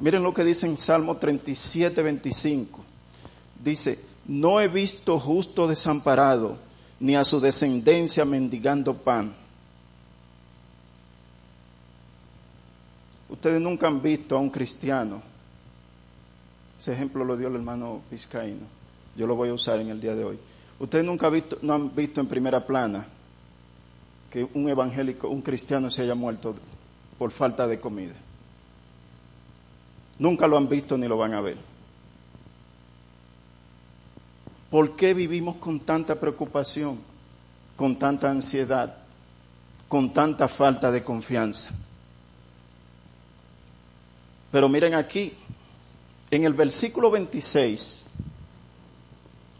Miren 0.00 0.22
lo 0.22 0.32
que 0.32 0.42
dice 0.42 0.64
en 0.64 0.78
Salmo 0.78 1.18
37, 1.18 2.02
25. 2.02 2.80
Dice, 3.62 3.98
no 4.26 4.58
he 4.58 4.68
visto 4.68 5.20
justo 5.20 5.68
desamparado, 5.68 6.56
ni 6.98 7.14
a 7.14 7.24
su 7.24 7.40
descendencia 7.40 8.24
mendigando 8.24 8.94
pan. 8.94 9.34
Ustedes 13.28 13.60
nunca 13.60 13.88
han 13.88 14.00
visto 14.00 14.34
a 14.34 14.40
un 14.40 14.48
cristiano. 14.48 15.20
Ese 16.78 16.94
ejemplo 16.94 17.22
lo 17.22 17.36
dio 17.36 17.48
el 17.48 17.56
hermano 17.56 18.00
Vizcaíno. 18.10 18.64
Yo 19.14 19.26
lo 19.26 19.36
voy 19.36 19.50
a 19.50 19.52
usar 19.52 19.78
en 19.78 19.90
el 19.90 20.00
día 20.00 20.14
de 20.14 20.24
hoy. 20.24 20.38
Ustedes 20.78 21.04
nunca 21.04 21.28
visto, 21.28 21.58
no 21.60 21.74
han 21.74 21.94
visto 21.94 22.22
en 22.22 22.28
primera 22.28 22.66
plana 22.66 23.08
que 24.34 24.42
un 24.54 24.68
evangélico, 24.68 25.28
un 25.28 25.42
cristiano 25.42 25.88
se 25.88 26.02
haya 26.02 26.16
muerto 26.16 26.56
por 27.18 27.30
falta 27.30 27.68
de 27.68 27.78
comida. 27.78 28.14
Nunca 30.18 30.48
lo 30.48 30.56
han 30.56 30.68
visto 30.68 30.98
ni 30.98 31.06
lo 31.06 31.16
van 31.16 31.34
a 31.34 31.40
ver. 31.40 31.56
¿Por 34.72 34.96
qué 34.96 35.14
vivimos 35.14 35.54
con 35.58 35.78
tanta 35.78 36.18
preocupación, 36.18 36.98
con 37.76 37.96
tanta 37.96 38.28
ansiedad, 38.28 38.96
con 39.86 40.12
tanta 40.12 40.48
falta 40.48 40.90
de 40.90 41.04
confianza? 41.04 41.70
Pero 44.50 44.68
miren 44.68 44.94
aquí, 44.94 45.32
en 46.32 46.42
el 46.42 46.54
versículo 46.54 47.08
26, 47.08 48.06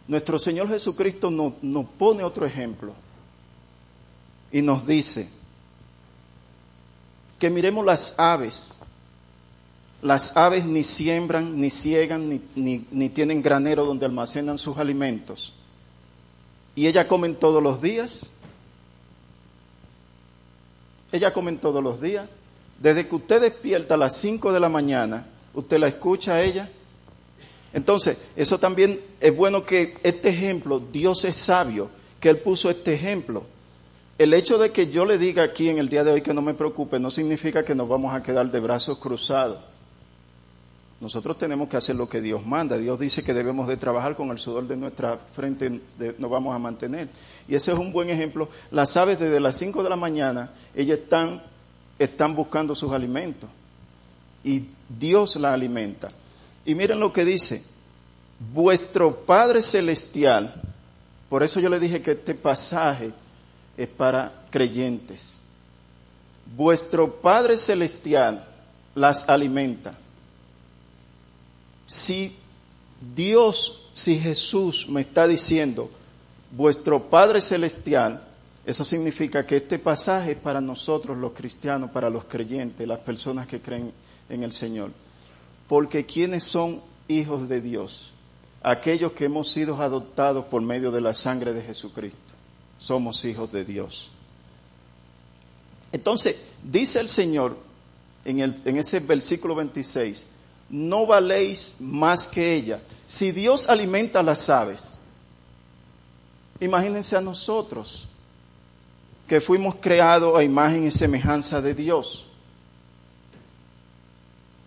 nuestro 0.08 0.36
Señor 0.36 0.68
Jesucristo 0.68 1.30
nos, 1.30 1.62
nos 1.62 1.86
pone 1.90 2.24
otro 2.24 2.44
ejemplo 2.44 3.03
y 4.52 4.62
nos 4.62 4.86
dice 4.86 5.28
que 7.38 7.50
miremos 7.50 7.84
las 7.84 8.18
aves. 8.18 8.74
Las 10.02 10.36
aves 10.36 10.64
ni 10.64 10.82
siembran, 10.82 11.60
ni 11.60 11.70
ciegan, 11.70 12.28
ni, 12.54 12.86
ni, 12.90 13.08
tienen 13.08 13.42
granero 13.42 13.84
donde 13.84 14.06
almacenan 14.06 14.58
sus 14.58 14.76
alimentos. 14.78 15.54
Y 16.74 16.86
ellas 16.86 17.06
comen 17.06 17.34
todos 17.36 17.62
los 17.62 17.80
días. 17.80 18.26
Ellas 21.12 21.32
comen 21.32 21.58
todos 21.58 21.82
los 21.82 22.00
días. 22.00 22.28
Desde 22.78 23.08
que 23.08 23.14
usted 23.14 23.40
despierta 23.40 23.94
a 23.94 23.98
las 23.98 24.16
5 24.16 24.52
de 24.52 24.60
la 24.60 24.68
mañana, 24.68 25.26
usted 25.54 25.78
la 25.78 25.88
escucha 25.88 26.34
a 26.34 26.42
ella. 26.42 26.68
Entonces, 27.72 28.20
eso 28.36 28.58
también 28.58 29.00
es 29.20 29.34
bueno 29.34 29.64
que 29.64 29.98
este 30.02 30.28
ejemplo, 30.30 30.80
Dios 30.80 31.24
es 31.24 31.36
sabio, 31.36 31.88
que 32.20 32.28
Él 32.28 32.38
puso 32.38 32.70
este 32.70 32.94
ejemplo. 32.94 33.44
El 34.18 34.32
hecho 34.32 34.58
de 34.58 34.70
que 34.70 34.90
yo 34.90 35.04
le 35.04 35.18
diga 35.18 35.42
aquí 35.42 35.68
en 35.68 35.78
el 35.78 35.88
día 35.88 36.04
de 36.04 36.12
hoy 36.12 36.22
que 36.22 36.34
no 36.34 36.42
me 36.42 36.54
preocupe 36.54 36.98
no 36.98 37.10
significa 37.10 37.64
que 37.64 37.74
nos 37.74 37.88
vamos 37.88 38.14
a 38.14 38.22
quedar 38.22 38.50
de 38.50 38.60
brazos 38.60 38.98
cruzados. 38.98 39.58
Nosotros 41.00 41.36
tenemos 41.36 41.68
que 41.68 41.76
hacer 41.76 41.96
lo 41.96 42.08
que 42.08 42.20
Dios 42.20 42.46
manda. 42.46 42.78
Dios 42.78 42.98
dice 42.98 43.24
que 43.24 43.34
debemos 43.34 43.66
de 43.66 43.76
trabajar 43.76 44.14
con 44.14 44.30
el 44.30 44.38
sudor 44.38 44.66
de 44.66 44.76
nuestra 44.76 45.18
frente, 45.18 45.80
nos 46.18 46.30
vamos 46.30 46.54
a 46.54 46.58
mantener. 46.58 47.08
Y 47.48 47.54
ese 47.56 47.72
es 47.72 47.78
un 47.78 47.92
buen 47.92 48.08
ejemplo. 48.08 48.48
Las 48.70 48.96
aves 48.96 49.18
desde 49.18 49.40
las 49.40 49.56
5 49.56 49.82
de 49.82 49.90
la 49.90 49.96
mañana, 49.96 50.50
ellas 50.74 51.00
están 51.00 51.42
están 51.98 52.34
buscando 52.34 52.74
sus 52.74 52.92
alimentos 52.92 53.48
y 54.42 54.64
Dios 54.88 55.36
la 55.36 55.52
alimenta. 55.52 56.10
Y 56.64 56.74
miren 56.74 57.00
lo 57.00 57.12
que 57.12 57.24
dice, 57.24 57.62
vuestro 58.52 59.14
Padre 59.24 59.62
Celestial, 59.62 60.54
por 61.28 61.42
eso 61.42 61.60
yo 61.60 61.68
le 61.68 61.80
dije 61.80 62.02
que 62.02 62.12
este 62.12 62.34
pasaje 62.34 63.12
es 63.76 63.88
para 63.88 64.32
creyentes, 64.50 65.36
vuestro 66.56 67.14
Padre 67.16 67.56
Celestial 67.56 68.46
las 68.94 69.28
alimenta. 69.28 69.96
Si 71.86 72.36
Dios, 73.14 73.90
si 73.94 74.18
Jesús 74.18 74.86
me 74.88 75.00
está 75.00 75.26
diciendo, 75.26 75.90
vuestro 76.52 77.02
Padre 77.02 77.40
Celestial 77.40 78.22
eso 78.66 78.84
significa 78.84 79.44
que 79.44 79.56
este 79.56 79.78
pasaje 79.78 80.32
es 80.32 80.38
para 80.38 80.60
nosotros 80.60 81.18
los 81.18 81.32
cristianos, 81.32 81.90
para 81.90 82.08
los 82.08 82.24
creyentes, 82.24 82.88
las 82.88 83.00
personas 83.00 83.46
que 83.46 83.60
creen 83.60 83.92
en 84.30 84.42
el 84.42 84.52
Señor. 84.52 84.90
Porque 85.68 86.06
quienes 86.06 86.44
son 86.44 86.80
hijos 87.06 87.48
de 87.48 87.60
Dios, 87.60 88.12
aquellos 88.62 89.12
que 89.12 89.26
hemos 89.26 89.50
sido 89.52 89.80
adoptados 89.82 90.46
por 90.46 90.62
medio 90.62 90.90
de 90.90 91.02
la 91.02 91.12
sangre 91.12 91.52
de 91.52 91.60
Jesucristo, 91.60 92.18
somos 92.78 93.24
hijos 93.24 93.50
de 93.52 93.64
Dios. 93.64 94.10
Entonces, 95.92 96.36
dice 96.62 97.00
el 97.00 97.08
Señor 97.08 97.56
en, 98.24 98.76
ese 98.78 99.00
versículo 99.00 99.54
26, 99.54 100.26
no 100.70 101.06
valéis 101.06 101.76
más 101.80 102.26
que 102.26 102.54
ella. 102.54 102.80
Si 103.06 103.32
Dios 103.32 103.68
alimenta 103.68 104.20
a 104.20 104.22
las 104.22 104.48
aves, 104.48 104.96
imagínense 106.60 107.16
a 107.16 107.20
nosotros 107.20 108.08
que 109.28 109.40
fuimos 109.40 109.76
creados 109.76 110.36
a 110.36 110.42
imagen 110.42 110.86
y 110.86 110.90
semejanza 110.90 111.60
de 111.60 111.74
Dios. 111.74 112.26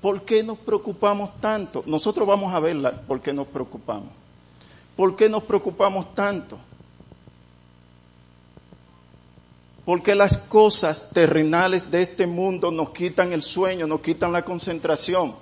¿Por 0.02 0.22
qué 0.22 0.44
nos 0.44 0.60
preocupamos 0.60 1.40
tanto? 1.42 1.84
Nosotros 1.88 2.28
vamos 2.28 2.54
a 2.54 2.60
verla, 2.60 2.92
¿por 2.92 3.20
qué 3.22 3.34
nos 3.34 3.48
preocupamos? 3.48 4.10
¿Por 4.96 5.16
qué 5.16 5.28
nos 5.28 5.44
preocupamos 5.44 6.14
tanto? 6.14 6.58
Porque 9.88 10.16
las 10.16 10.38
cosas 10.38 11.12
terrenales 11.14 11.90
de 11.90 12.02
este 12.02 12.28
mundo 12.28 12.72
nos 12.72 12.90
quitan 12.90 13.32
el 13.32 13.42
sueño, 13.42 13.88
nos 13.88 14.02
quitan 14.02 14.34
la 14.34 14.44
concentración. 14.44 15.34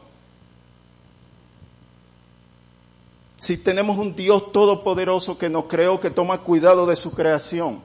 Si 3.39 3.57
tenemos 3.57 3.97
un 3.97 4.15
Dios 4.15 4.51
todopoderoso 4.51 5.35
que 5.35 5.49
nos 5.49 5.65
creó, 5.65 5.99
que 5.99 6.11
toma 6.11 6.41
cuidado 6.41 6.85
de 6.85 6.95
su 6.95 7.15
creación, 7.15 7.81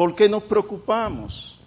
¿Por 0.00 0.14
qué 0.14 0.30
nos 0.30 0.44
preocupamos? 0.44 1.58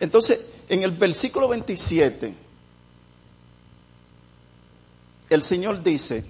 Entonces, 0.00 0.54
en 0.70 0.82
el 0.82 0.92
versículo 0.92 1.48
27, 1.48 2.34
el 5.28 5.42
Señor 5.42 5.82
dice 5.82 6.24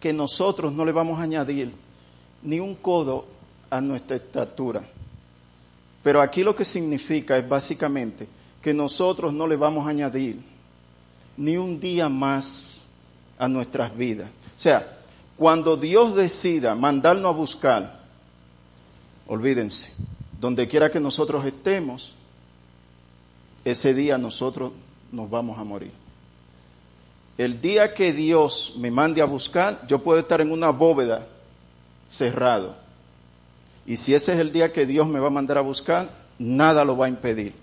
que 0.00 0.12
nosotros 0.12 0.72
no 0.72 0.84
le 0.84 0.90
vamos 0.90 1.20
a 1.20 1.22
añadir 1.22 1.83
ni 2.44 2.60
un 2.60 2.74
codo 2.76 3.26
a 3.70 3.80
nuestra 3.80 4.16
estatura. 4.16 4.84
Pero 6.02 6.20
aquí 6.20 6.42
lo 6.42 6.54
que 6.54 6.64
significa 6.64 7.36
es 7.36 7.48
básicamente 7.48 8.28
que 8.62 8.72
nosotros 8.72 9.32
no 9.32 9.46
le 9.46 9.56
vamos 9.56 9.86
a 9.86 9.90
añadir 9.90 10.40
ni 11.36 11.56
un 11.56 11.80
día 11.80 12.08
más 12.08 12.84
a 13.38 13.48
nuestras 13.48 13.96
vidas. 13.96 14.28
O 14.56 14.60
sea, 14.60 14.98
cuando 15.36 15.76
Dios 15.76 16.14
decida 16.14 16.74
mandarnos 16.74 17.34
a 17.34 17.36
buscar, 17.36 18.00
olvídense, 19.26 19.90
donde 20.40 20.68
quiera 20.68 20.90
que 20.90 21.00
nosotros 21.00 21.44
estemos, 21.44 22.14
ese 23.64 23.94
día 23.94 24.18
nosotros 24.18 24.72
nos 25.10 25.28
vamos 25.28 25.58
a 25.58 25.64
morir. 25.64 25.90
El 27.36 27.60
día 27.60 27.94
que 27.94 28.12
Dios 28.12 28.74
me 28.78 28.90
mande 28.90 29.20
a 29.20 29.24
buscar, 29.24 29.86
yo 29.88 29.98
puedo 30.00 30.20
estar 30.20 30.40
en 30.40 30.52
una 30.52 30.70
bóveda 30.70 31.26
cerrado. 32.06 32.74
Y 33.86 33.96
si 33.96 34.14
ese 34.14 34.32
es 34.32 34.38
el 34.38 34.52
día 34.52 34.72
que 34.72 34.86
Dios 34.86 35.06
me 35.06 35.20
va 35.20 35.26
a 35.26 35.30
mandar 35.30 35.58
a 35.58 35.62
buscar, 35.62 36.08
nada 36.38 36.84
lo 36.84 36.96
va 36.96 37.06
a 37.06 37.10
impedir. 37.10 37.54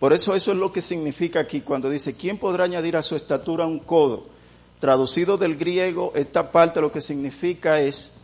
Por 0.00 0.12
eso 0.12 0.34
eso 0.34 0.52
es 0.52 0.58
lo 0.58 0.72
que 0.72 0.80
significa 0.80 1.40
aquí 1.40 1.60
cuando 1.60 1.90
dice, 1.90 2.14
¿quién 2.16 2.38
podrá 2.38 2.64
añadir 2.64 2.96
a 2.96 3.02
su 3.02 3.16
estatura 3.16 3.66
un 3.66 3.80
codo? 3.80 4.26
Traducido 4.78 5.36
del 5.36 5.56
griego, 5.56 6.12
esta 6.14 6.52
parte 6.52 6.80
lo 6.80 6.92
que 6.92 7.00
significa 7.00 7.80
es, 7.80 8.14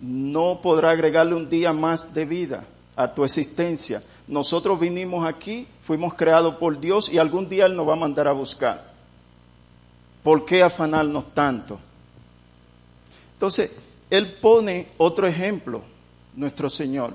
no 0.00 0.60
podrá 0.62 0.90
agregarle 0.90 1.34
un 1.34 1.50
día 1.50 1.72
más 1.72 2.14
de 2.14 2.24
vida 2.24 2.64
a 2.96 3.12
tu 3.14 3.24
existencia. 3.24 4.02
Nosotros 4.26 4.80
vinimos 4.80 5.26
aquí, 5.26 5.66
fuimos 5.84 6.14
creados 6.14 6.56
por 6.56 6.80
Dios 6.80 7.10
y 7.10 7.18
algún 7.18 7.48
día 7.48 7.66
Él 7.66 7.76
nos 7.76 7.86
va 7.86 7.92
a 7.92 7.96
mandar 7.96 8.26
a 8.26 8.32
buscar. 8.32 8.92
¿Por 10.22 10.44
qué 10.44 10.62
afanarnos 10.62 11.32
tanto? 11.34 11.78
Entonces, 13.34 13.76
Él 14.10 14.32
pone 14.40 14.88
otro 14.98 15.26
ejemplo, 15.26 15.82
nuestro 16.34 16.70
Señor. 16.70 17.14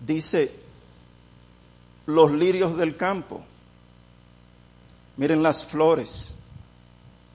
Dice, 0.00 0.52
los 2.06 2.30
lirios 2.32 2.76
del 2.76 2.96
campo. 2.96 3.40
Miren 5.16 5.42
las 5.42 5.64
flores 5.64 6.38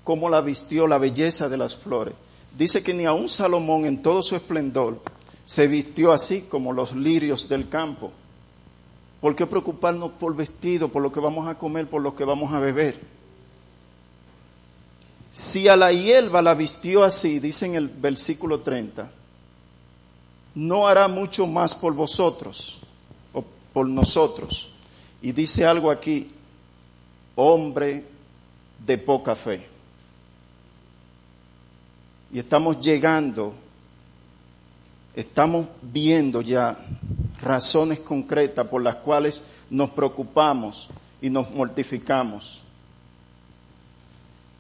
cómo 0.08 0.30
la 0.30 0.40
vistió 0.40 0.88
la 0.88 0.98
belleza 1.00 1.50
de 1.50 1.58
las 1.58 1.76
flores. 1.76 2.14
dice 2.58 2.82
que 2.82 2.94
ni 2.94 3.04
aun 3.04 3.28
Salomón 3.28 3.86
en 3.86 4.02
todo 4.02 4.22
su 4.22 4.38
esplendor 4.38 5.02
se 5.44 5.68
vistió 5.68 6.14
así 6.14 6.44
como 6.44 6.72
los 6.72 6.96
lirios 6.96 7.50
del 7.50 7.68
campo. 7.68 8.14
¿Por 9.20 9.36
qué 9.36 9.46
preocuparnos 9.46 10.14
por 10.14 10.34
vestido, 10.34 10.88
por 10.88 11.04
lo 11.04 11.12
que 11.12 11.20
vamos 11.20 11.50
a 11.50 11.56
comer, 11.56 11.88
por 11.88 12.02
lo 12.02 12.16
que 12.16 12.24
vamos 12.24 12.54
a 12.54 12.60
beber? 12.60 12.98
Si 15.38 15.68
a 15.68 15.76
la 15.76 15.94
hierba 15.94 16.42
la 16.42 16.56
vistió 16.56 17.04
así, 17.04 17.38
dice 17.38 17.68
en 17.68 17.76
el 17.76 17.90
versículo 17.90 18.62
30, 18.62 19.08
no 20.56 20.88
hará 20.88 21.08
mucho 21.08 21.46
más 21.46 21.76
por 21.76 21.94
vosotros 21.94 22.80
o 23.34 23.46
por 23.72 23.88
nosotros. 23.88 24.72
Y 25.22 25.34
dice 25.34 25.64
algo 25.64 25.92
aquí, 25.92 26.32
hombre 27.36 28.04
de 28.84 28.98
poca 28.98 29.36
fe. 29.36 29.64
Y 32.34 32.40
estamos 32.40 32.82
llegando, 32.82 33.54
estamos 35.16 35.68
viendo 35.84 36.42
ya 36.42 36.80
razones 37.44 38.00
concretas 38.00 38.66
por 38.66 38.82
las 38.82 38.96
cuales 38.96 39.46
nos 39.70 39.92
preocupamos 39.92 40.90
y 41.22 41.30
nos 41.30 41.52
mortificamos. 41.52 42.64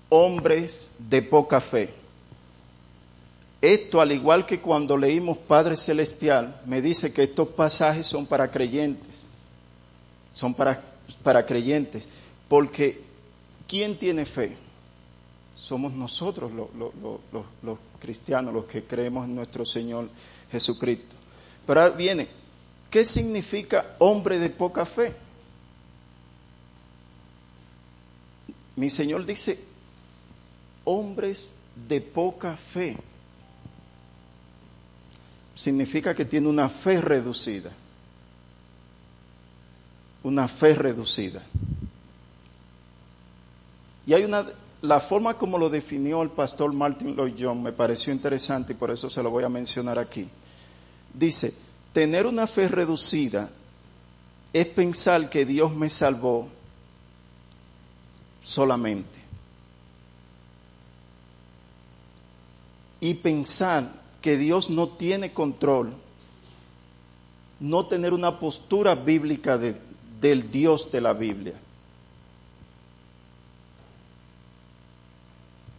Hombres 0.10 0.92
de 1.00 1.22
poca 1.22 1.60
fe. 1.60 1.94
Esto, 3.62 4.00
al 4.00 4.12
igual 4.12 4.46
que 4.46 4.60
cuando 4.60 4.98
leímos 4.98 5.38
Padre 5.38 5.76
Celestial, 5.76 6.62
me 6.66 6.82
dice 6.82 7.12
que 7.12 7.24
estos 7.24 7.48
pasajes 7.50 8.06
son 8.06 8.26
para 8.26 8.52
creyentes. 8.52 9.28
Son 10.34 10.54
para, 10.54 10.82
para 11.24 11.46
creyentes. 11.46 12.08
Porque, 12.48 13.02
¿quién 13.68 13.98
tiene 13.98 14.26
fe? 14.26 14.56
Somos 15.56 15.92
nosotros 15.94 16.52
los, 16.52 16.70
los 17.64 17.78
cristianos, 18.00 18.54
los 18.54 18.66
que 18.66 18.84
creemos 18.84 19.26
en 19.26 19.36
nuestro 19.36 19.66
Señor 19.66 20.08
Jesucristo. 20.52 21.16
Pero 21.66 21.82
ahora 21.82 21.96
viene, 21.96 22.28
¿qué 22.90 23.04
significa 23.04 23.96
hombre 24.00 24.40
de 24.40 24.50
poca 24.50 24.86
fe? 24.86 25.14
Mi 28.76 28.90
Señor 28.90 29.26
dice, 29.26 29.60
hombres 30.88 31.54
de 31.90 32.00
poca 32.00 32.56
fe 32.56 32.96
significa 35.54 36.16
que 36.16 36.24
tiene 36.24 36.48
una 36.48 36.70
fe 36.70 37.02
reducida. 37.02 37.72
Una 40.24 40.48
fe 40.48 40.74
reducida. 40.74 41.44
Y 44.06 44.14
hay 44.14 44.24
una, 44.24 44.46
la 44.82 45.02
forma 45.02 45.34
como 45.34 45.58
lo 45.58 45.70
definió 45.70 46.22
el 46.22 46.30
pastor 46.30 46.72
Martin 46.72 47.16
Lloyd 47.16 47.36
Jones 47.38 47.64
me 47.64 47.74
pareció 47.74 48.14
interesante 48.14 48.72
y 48.72 48.76
por 48.76 48.90
eso 48.90 49.10
se 49.10 49.22
lo 49.22 49.30
voy 49.30 49.44
a 49.44 49.50
mencionar 49.50 50.00
aquí. 50.00 50.26
Dice, 51.14 51.54
tener 51.92 52.26
una 52.26 52.48
fe 52.48 52.70
reducida 52.70 53.50
es 54.54 54.68
pensar 54.68 55.30
que 55.30 55.46
Dios 55.46 55.76
me 55.76 55.90
salvó 55.90 56.48
solamente. 58.42 59.17
Y 63.00 63.16
pensar 63.16 63.92
que 64.22 64.38
Dios 64.38 64.70
no 64.70 64.90
tiene 64.90 65.34
control, 65.34 65.94
no 67.60 67.86
tener 67.86 68.14
una 68.14 68.40
postura 68.40 68.96
bíblica 68.96 69.58
de, 69.58 69.76
del 70.20 70.52
Dios 70.52 70.92
de 70.92 71.02
la 71.02 71.14
Biblia. 71.14 71.54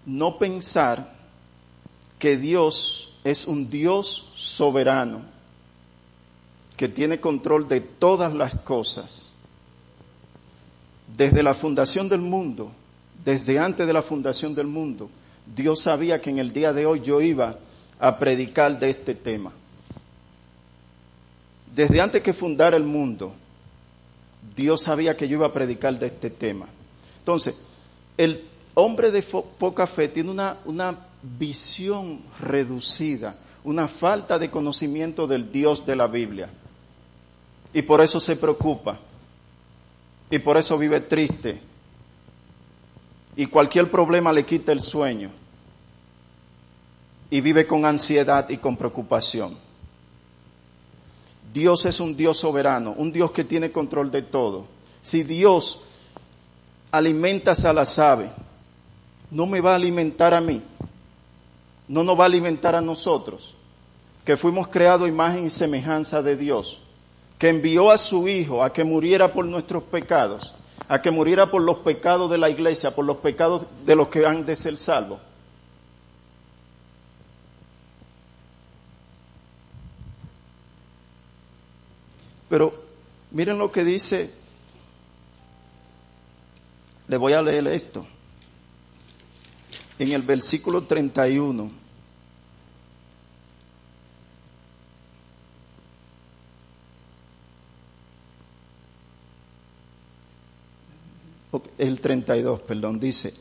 No 0.06 0.38
pensar 0.38 1.14
que 2.18 2.36
Dios 2.36 3.14
es 3.24 3.46
un 3.46 3.68
Dios 3.70 4.30
soberano, 4.34 5.20
que 6.76 6.88
tiene 6.88 7.20
control 7.20 7.68
de 7.68 7.80
todas 7.80 8.32
las 8.32 8.54
cosas. 8.54 9.30
Desde 11.16 11.42
la 11.42 11.54
fundación 11.54 12.08
del 12.08 12.20
mundo, 12.20 12.70
desde 13.24 13.58
antes 13.58 13.86
de 13.86 13.92
la 13.92 14.02
fundación 14.02 14.54
del 14.54 14.66
mundo, 14.66 15.10
Dios 15.54 15.82
sabía 15.82 16.20
que 16.20 16.30
en 16.30 16.38
el 16.38 16.52
día 16.52 16.72
de 16.72 16.86
hoy 16.86 17.00
yo 17.00 17.20
iba 17.20 17.56
a 17.98 18.18
predicar 18.18 18.78
de 18.78 18.90
este 18.90 19.14
tema. 19.14 19.52
Desde 21.74 22.00
antes 22.00 22.22
que 22.22 22.32
fundara 22.32 22.76
el 22.76 22.84
mundo, 22.84 23.32
Dios 24.56 24.82
sabía 24.82 25.16
que 25.16 25.28
yo 25.28 25.36
iba 25.36 25.46
a 25.46 25.52
predicar 25.52 25.98
de 25.98 26.06
este 26.06 26.30
tema. 26.30 26.66
Entonces, 27.20 27.56
el 28.16 28.44
hombre 28.74 29.10
de 29.10 29.22
poca 29.22 29.86
fe 29.86 30.08
tiene 30.08 30.30
una, 30.30 30.56
una 30.64 30.96
visión 31.22 32.20
reducida, 32.40 33.36
una 33.64 33.88
falta 33.88 34.38
de 34.38 34.50
conocimiento 34.50 35.26
del 35.26 35.50
Dios 35.50 35.84
de 35.84 35.96
la 35.96 36.06
Biblia. 36.06 36.48
Y 37.72 37.82
por 37.82 38.00
eso 38.00 38.18
se 38.18 38.36
preocupa. 38.36 38.98
Y 40.30 40.38
por 40.38 40.56
eso 40.56 40.78
vive 40.78 41.00
triste. 41.00 41.60
Y 43.38 43.46
cualquier 43.46 43.88
problema 43.88 44.32
le 44.32 44.44
quita 44.44 44.72
el 44.72 44.80
sueño 44.80 45.30
y 47.30 47.40
vive 47.40 47.68
con 47.68 47.84
ansiedad 47.84 48.48
y 48.48 48.56
con 48.56 48.76
preocupación. 48.76 49.56
Dios 51.54 51.86
es 51.86 52.00
un 52.00 52.16
Dios 52.16 52.38
soberano, 52.38 52.96
un 52.98 53.12
Dios 53.12 53.30
que 53.30 53.44
tiene 53.44 53.70
control 53.70 54.10
de 54.10 54.22
todo. 54.22 54.64
Si 55.00 55.22
Dios 55.22 55.84
alimenta 56.90 57.52
a 57.52 57.72
las 57.72 58.00
aves, 58.00 58.28
no 59.30 59.46
me 59.46 59.60
va 59.60 59.70
a 59.70 59.76
alimentar 59.76 60.34
a 60.34 60.40
mí, 60.40 60.60
no 61.86 62.02
nos 62.02 62.18
va 62.18 62.24
a 62.24 62.26
alimentar 62.26 62.74
a 62.74 62.80
nosotros, 62.80 63.54
que 64.24 64.36
fuimos 64.36 64.66
creados 64.66 65.08
imagen 65.08 65.46
y 65.46 65.50
semejanza 65.50 66.22
de 66.22 66.36
Dios, 66.36 66.80
que 67.38 67.50
envió 67.50 67.92
a 67.92 67.98
su 67.98 68.26
Hijo 68.26 68.64
a 68.64 68.72
que 68.72 68.82
muriera 68.82 69.32
por 69.32 69.44
nuestros 69.44 69.84
pecados, 69.84 70.56
a 70.86 71.02
que 71.02 71.10
muriera 71.10 71.50
por 71.50 71.62
los 71.62 71.78
pecados 71.78 72.30
de 72.30 72.38
la 72.38 72.48
iglesia, 72.50 72.94
por 72.94 73.04
los 73.04 73.18
pecados 73.18 73.64
de 73.84 73.96
los 73.96 74.08
que 74.08 74.24
han 74.24 74.46
de 74.46 74.54
ser 74.54 74.76
salvos. 74.76 75.20
Pero 82.48 82.72
miren 83.32 83.58
lo 83.58 83.70
que 83.70 83.84
dice, 83.84 84.32
le 87.08 87.16
voy 87.16 87.32
a 87.32 87.42
leer 87.42 87.66
esto, 87.66 88.06
en 89.98 90.12
el 90.12 90.22
versículo 90.22 90.84
31. 90.84 91.87
El 101.78 102.00
32, 102.00 102.60
perdón, 102.62 103.00
dice, 103.00 103.32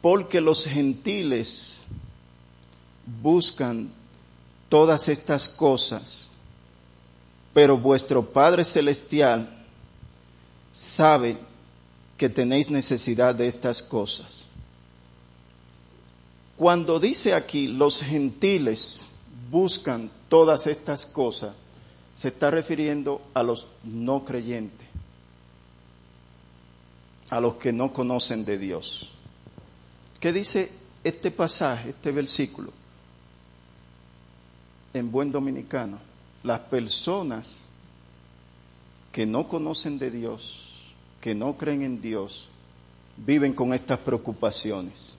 porque 0.00 0.40
los 0.40 0.64
gentiles 0.64 1.84
buscan 3.22 3.90
todas 4.68 5.08
estas 5.08 5.48
cosas 5.48 6.30
pero 7.54 7.78
vuestro 7.78 8.24
Padre 8.24 8.64
Celestial 8.64 9.48
sabe 10.72 11.38
que 12.18 12.28
tenéis 12.28 12.68
necesidad 12.68 13.34
de 13.34 13.46
estas 13.46 13.80
cosas. 13.80 14.46
Cuando 16.56 16.98
dice 16.98 17.32
aquí 17.32 17.68
los 17.68 18.02
gentiles 18.02 19.10
buscan 19.50 20.10
todas 20.28 20.66
estas 20.66 21.06
cosas, 21.06 21.54
se 22.14 22.28
está 22.28 22.50
refiriendo 22.50 23.22
a 23.34 23.44
los 23.44 23.68
no 23.84 24.24
creyentes, 24.24 24.83
a 27.34 27.40
los 27.40 27.56
que 27.56 27.72
no 27.72 27.92
conocen 27.92 28.44
de 28.44 28.58
Dios. 28.58 29.10
¿Qué 30.20 30.32
dice 30.32 30.70
este 31.02 31.32
pasaje, 31.32 31.88
este 31.88 32.12
versículo? 32.12 32.70
En 34.92 35.10
buen 35.10 35.32
dominicano 35.32 35.98
las 36.44 36.60
personas 36.60 37.66
que 39.10 39.26
no 39.26 39.48
conocen 39.48 39.98
de 39.98 40.12
Dios, 40.12 40.92
que 41.20 41.34
no 41.34 41.56
creen 41.56 41.82
en 41.82 42.00
Dios, 42.00 42.46
viven 43.16 43.52
con 43.52 43.74
estas 43.74 43.98
preocupaciones. 43.98 45.16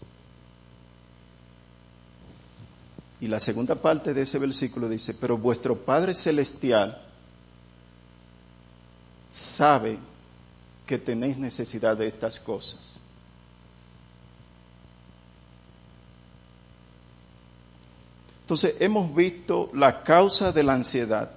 Y 3.20 3.28
la 3.28 3.42
segunda 3.42 3.76
parte 3.76 4.14
de 4.14 4.22
ese 4.22 4.40
versículo 4.40 4.88
dice, 4.88 5.14
pero 5.16 5.38
vuestro 5.38 5.76
Padre 5.76 6.14
Celestial 6.14 6.98
sabe 9.30 9.98
que 10.86 10.98
tenéis 10.98 11.38
necesidad 11.38 11.98
de 11.98 12.08
estas 12.08 12.40
cosas. 12.40 12.98
Entonces, 18.42 18.76
hemos 18.80 19.14
visto 19.16 19.72
la 19.74 20.04
causa 20.04 20.52
de 20.52 20.62
la 20.62 20.74
ansiedad. 20.74 21.32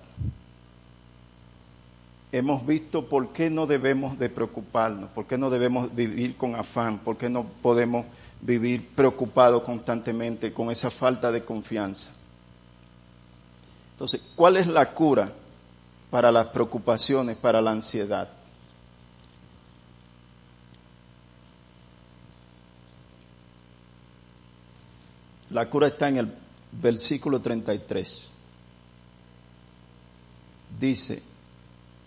Hemos 2.31 2.67
visto 2.67 3.09
por 3.09 3.33
qué 3.33 3.49
no 3.49 3.67
debemos 3.67 4.19
de 4.19 4.29
preocuparnos, 4.29 5.09
por 5.11 5.27
qué 5.27 5.39
no 5.39 5.49
debemos 5.49 5.95
vivir 5.95 6.37
con 6.37 6.55
afán, 6.55 6.99
por 6.99 7.17
qué 7.17 7.31
no 7.31 7.45
podemos 7.63 8.05
vivir 8.43 8.87
preocupado 8.95 9.65
constantemente 9.65 10.53
con 10.53 10.71
esa 10.71 10.91
falta 10.91 11.33
de 11.33 11.43
confianza. 11.43 12.11
Entonces, 13.93 14.21
¿cuál 14.37 14.59
es 14.59 14.67
la 14.67 14.93
cura 14.93 15.33
para 16.11 16.31
las 16.31 16.49
preocupaciones, 16.49 17.39
para 17.39 17.63
la 17.63 17.71
ansiedad? 17.71 18.29
La 25.59 25.69
cura 25.69 25.89
está 25.89 26.07
en 26.07 26.19
el 26.19 26.33
versículo 26.71 27.41
33. 27.41 28.31
Dice, 30.79 31.21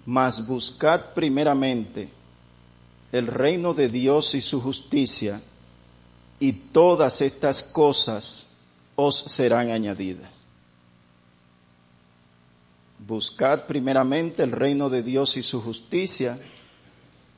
mas 0.05 0.47
buscad 0.47 1.13
primeramente 1.13 2.07
el 3.11 3.27
reino 3.27 3.73
de 3.73 3.89
Dios 3.89 4.35
y 4.35 4.41
su 4.41 4.61
justicia, 4.61 5.41
y 6.39 6.53
todas 6.53 7.19
estas 7.19 7.61
cosas 7.61 8.51
os 8.95 9.17
serán 9.17 9.69
añadidas. 9.69 10.33
Buscad 13.05 13.65
primeramente 13.65 14.43
el 14.43 14.53
reino 14.53 14.89
de 14.89 15.03
Dios 15.03 15.35
y 15.35 15.43
su 15.43 15.61
justicia, 15.61 16.39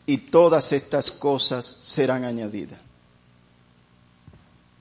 y 0.05 0.17
todas 0.19 0.73
estas 0.73 1.09
cosas 1.09 1.65
serán 1.81 2.23
añadidas. 2.23 2.79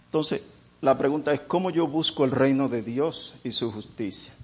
Entonces, 0.08 0.42
la 0.82 0.98
pregunta 0.98 1.32
es, 1.32 1.40
¿cómo 1.42 1.70
yo 1.70 1.86
busco 1.86 2.24
el 2.24 2.32
reino 2.32 2.68
de 2.68 2.82
Dios 2.82 3.36
y 3.44 3.52
su 3.52 3.70
justicia? 3.70 4.34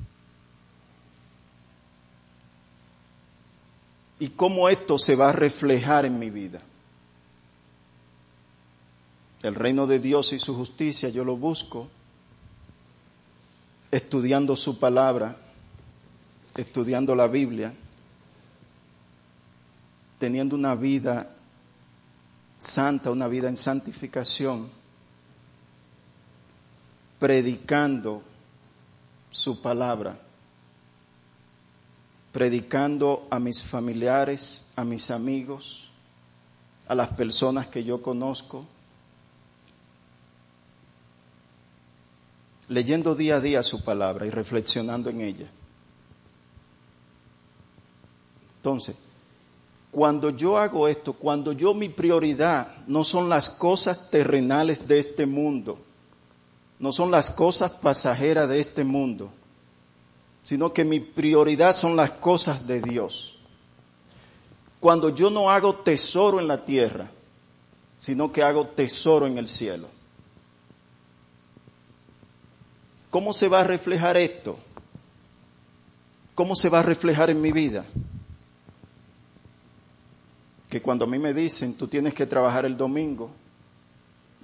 ¿Y 4.21 4.29
cómo 4.31 4.69
esto 4.69 4.99
se 4.99 5.17
va 5.17 5.31
a 5.31 5.33
reflejar 5.33 6.05
en 6.05 6.17
mi 6.17 6.31
vida? 6.31 6.63
El 9.43 9.57
reino 9.57 9.89
de 9.89 9.99
Dios 9.99 10.33
y 10.33 10.39
su 10.39 10.55
justicia 10.55 11.09
yo 11.09 11.25
lo 11.25 11.37
busco 11.37 11.89
estudiando 13.91 14.55
su 14.55 14.79
palabra, 14.79 15.37
estudiando 16.57 17.17
la 17.17 17.27
Biblia, 17.27 17.75
teniendo 20.21 20.55
una 20.55 20.77
vida 20.77 21.35
santa, 22.57 23.11
una 23.11 23.27
vida 23.27 23.49
en 23.49 23.57
santificación 23.57 24.78
predicando 27.19 28.23
su 29.31 29.61
palabra, 29.61 30.19
predicando 32.33 33.27
a 33.31 33.39
mis 33.39 33.63
familiares, 33.63 34.65
a 34.77 34.85
mis 34.85 35.11
amigos, 35.11 35.89
a 36.87 36.95
las 36.95 37.09
personas 37.09 37.67
que 37.67 37.85
yo 37.85 38.01
conozco, 38.01 38.65
leyendo 42.69 43.15
día 43.15 43.37
a 43.37 43.41
día 43.41 43.63
su 43.63 43.83
palabra 43.83 44.27
y 44.27 44.31
reflexionando 44.31 45.11
en 45.11 45.21
ella. 45.21 45.49
Entonces, 48.59 48.97
cuando 49.91 50.31
yo 50.31 50.59
hago 50.59 50.89
esto, 50.89 51.15
cuando 51.15 51.53
yo 51.53 51.75
mi 51.75 51.89
prioridad 51.89 52.77
no 52.87 53.05
son 53.05 53.29
las 53.29 53.51
cosas 53.51 54.11
terrenales 54.11 54.87
de 54.87 54.99
este 54.99 55.27
mundo, 55.27 55.79
no 56.79 56.93
son 56.93 57.11
las 57.11 57.31
cosas 57.31 57.73
pasajeras 57.73 58.49
de 58.49 58.61
este 58.61 58.85
mundo, 58.85 59.31
sino 60.45 60.73
que 60.73 60.85
mi 60.85 61.01
prioridad 61.01 61.75
son 61.75 61.97
las 61.97 62.11
cosas 62.11 62.67
de 62.67 62.81
Dios. 62.81 63.37
Cuando 64.81 65.11
yo 65.11 65.29
no 65.29 65.51
hago 65.51 65.75
tesoro 65.75 66.39
en 66.39 66.47
la 66.47 66.65
tierra, 66.65 67.11
sino 67.99 68.33
que 68.33 68.45
hago 68.45 68.67
tesoro 68.67 69.27
en 69.27 69.39
el 69.39 69.49
cielo. 69.49 69.89
¿Cómo 73.11 73.33
se 73.33 73.49
va 73.49 73.61
a 73.61 73.65
reflejar 73.65 74.17
esto? 74.17 74.57
¿Cómo 76.37 76.55
se 76.55 76.69
va 76.69 76.79
a 76.79 76.83
reflejar 76.83 77.31
en 77.31 77.41
mi 77.41 77.51
vida? 77.51 77.85
Que 80.71 80.81
cuando 80.81 81.07
a 81.07 81.09
mí 81.09 81.19
me 81.19 81.35
dicen, 81.35 81.75
tú 81.75 81.89
tienes 81.89 82.15
que 82.15 82.27
trabajar 82.27 82.65
el 82.67 82.77
domingo, 82.77 83.31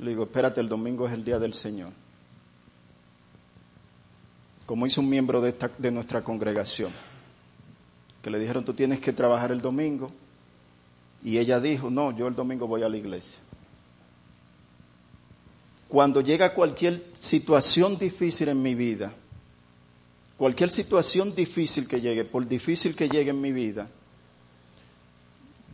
le 0.01 0.11
digo, 0.11 0.25
espérate, 0.25 0.61
el 0.61 0.69
domingo 0.69 1.07
es 1.07 1.13
el 1.13 1.25
día 1.25 1.39
del 1.39 1.55
Señor 1.55 1.93
como 4.67 4.87
hizo 4.87 5.01
un 5.01 5.09
miembro 5.09 5.41
de, 5.41 5.91
nuestra 5.91 6.23
congregación, 6.23 6.91
que 8.23 8.31
le 8.31 8.39
dijeron, 8.39 8.65
tú 8.65 8.73
tienes 8.73 9.01
que 9.01 9.13
trabajar 9.13 9.53
el 9.53 9.61
domingo, 9.61 10.11
y 11.23 11.39
ella 11.39 11.61
dijo, 11.61 11.91
no, 11.91 12.17
yo 12.17 12.29
el 12.29 12.35
domingo 12.35 12.67
voy 12.67 12.83
a 12.83 12.89
la 12.89 12.97
iglesia. 12.97 13.39
Cuando 15.89 16.21
llega 16.23 16.55
cualquier 16.55 17.05
situación 17.13 17.99
difícil 17.99 18.49
en 18.49 18.63
mi 18.63 18.75
vida, 18.75 19.13
cualquier 20.39 20.71
situación 20.71 21.35
difícil 21.35 21.87
que 21.87 22.01
llegue, 22.01 22.25
por 22.25 22.47
difícil 22.49 22.97
que 22.97 23.09
llegue 23.09 23.31
en 23.31 23.41
mi 23.41 23.53
vida, 23.53 23.89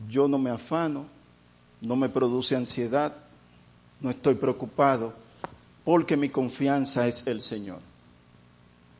yo 0.09 0.27
no 0.27 0.39
me 0.39 0.51
afano, 0.51 1.07
no 1.81 1.95
me 1.95 2.09
produce 2.09 2.57
ansiedad, 2.57 3.17
no 4.01 4.11
estoy 4.11 4.35
preocupado, 4.35 5.15
porque 5.85 6.17
mi 6.17 6.29
confianza 6.29 7.07
es 7.07 7.27
el 7.27 7.41
Señor 7.41 7.90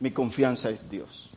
mi 0.01 0.11
confianza 0.11 0.69
es 0.69 0.89
Dios. 0.89 1.29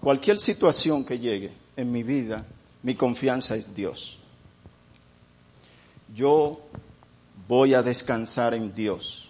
Cualquier 0.00 0.40
situación 0.40 1.04
que 1.04 1.18
llegue 1.18 1.52
en 1.76 1.92
mi 1.92 2.02
vida, 2.02 2.44
mi 2.82 2.94
confianza 2.94 3.54
es 3.54 3.74
Dios. 3.74 4.18
Yo 6.16 6.58
voy 7.46 7.74
a 7.74 7.82
descansar 7.82 8.54
en 8.54 8.74
Dios. 8.74 9.28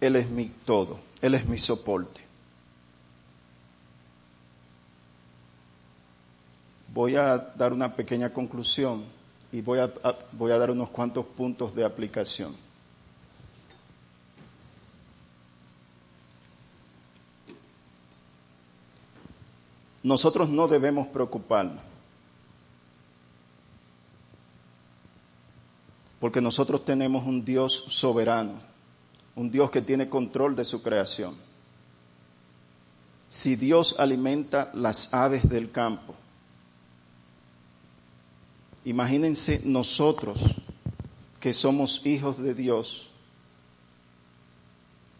Él 0.00 0.16
es 0.16 0.28
mi 0.30 0.46
todo, 0.64 0.98
Él 1.20 1.34
es 1.34 1.46
mi 1.46 1.58
soporte. 1.58 2.22
Voy 6.88 7.16
a 7.16 7.36
dar 7.36 7.72
una 7.74 7.94
pequeña 7.94 8.32
conclusión 8.32 9.04
y 9.52 9.60
voy 9.60 9.80
a, 9.80 9.92
voy 10.32 10.52
a 10.52 10.58
dar 10.58 10.70
unos 10.70 10.88
cuantos 10.88 11.26
puntos 11.26 11.74
de 11.74 11.84
aplicación. 11.84 12.63
Nosotros 20.04 20.50
no 20.50 20.68
debemos 20.68 21.08
preocuparnos. 21.08 21.82
Porque 26.20 26.42
nosotros 26.42 26.84
tenemos 26.84 27.26
un 27.26 27.44
Dios 27.44 27.86
soberano, 27.88 28.52
un 29.34 29.50
Dios 29.50 29.70
que 29.70 29.80
tiene 29.80 30.08
control 30.08 30.54
de 30.54 30.64
su 30.64 30.82
creación. 30.82 31.34
Si 33.30 33.56
Dios 33.56 33.96
alimenta 33.98 34.70
las 34.74 35.12
aves 35.12 35.48
del 35.48 35.70
campo, 35.70 36.14
imagínense 38.84 39.62
nosotros 39.64 40.38
que 41.40 41.54
somos 41.54 42.04
hijos 42.04 42.38
de 42.38 42.54
Dios, 42.54 43.08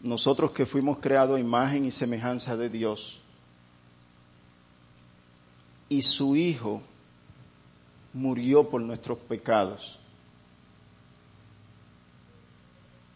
nosotros 0.03 0.51
que 0.53 0.66
fuimos 0.66 0.99
creados 0.99 1.38
a 1.38 1.40
imagen 1.40 1.87
y 1.87 1.90
semejanza 1.90 2.57
de 2.57 2.68
Dios, 2.68 3.20
y 5.88 6.03
su 6.03 6.37
Hijo 6.37 6.83
murió 8.12 8.68
por 8.68 8.81
nuestros 8.81 9.18
pecados. 9.18 9.99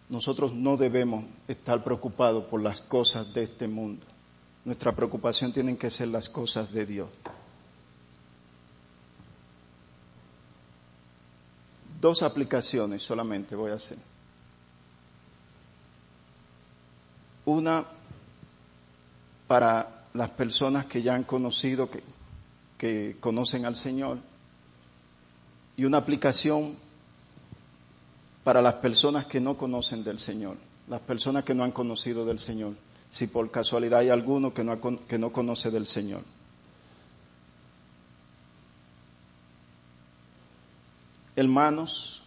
Nosotros 0.09 0.53
no 0.55 0.77
debemos 0.77 1.25
estar 1.47 1.85
preocupados 1.85 2.45
por 2.45 2.63
las 2.63 2.81
cosas 2.81 3.33
de 3.35 3.43
este 3.43 3.69
mundo. 3.69 4.05
Nuestra 4.65 4.95
preocupación 4.95 5.53
tienen 5.53 5.77
que 5.77 5.91
ser 5.91 6.09
las 6.09 6.29
cosas 6.29 6.73
de 6.73 6.87
Dios. 6.87 7.09
Dos 12.01 12.23
aplicaciones 12.23 13.03
solamente 13.03 13.55
voy 13.57 13.71
a 13.71 13.75
hacer. 13.75 13.99
Una 17.45 17.85
para 19.47 20.05
las 20.15 20.31
personas 20.31 20.87
que 20.87 21.03
ya 21.03 21.15
han 21.15 21.25
conocido, 21.25 21.91
que 21.91 22.03
que 22.79 23.17
conocen 23.21 23.67
al 23.67 23.77
Señor 23.77 24.19
y 25.77 25.85
una 25.85 25.99
aplicación 25.99 26.77
para 28.45 28.63
las 28.63 28.75
personas 28.75 29.27
que 29.27 29.41
no 29.41 29.59
conocen 29.59 30.05
del 30.05 30.19
Señor, 30.19 30.57
las 30.89 31.01
personas 31.01 31.45
que 31.45 31.55
no 31.55 31.65
han 31.65 31.73
conocido 31.73 32.25
del 32.25 32.39
Señor, 32.39 32.75
si 33.11 33.27
por 33.27 33.51
casualidad 33.51 34.01
hay 34.01 34.09
alguno 34.09 34.55
que 34.55 34.65
no, 34.65 34.81
que 35.07 35.19
no 35.19 35.33
conoce 35.33 35.71
del 35.71 35.87
Señor. 35.87 36.23
Hermanos, 41.37 42.23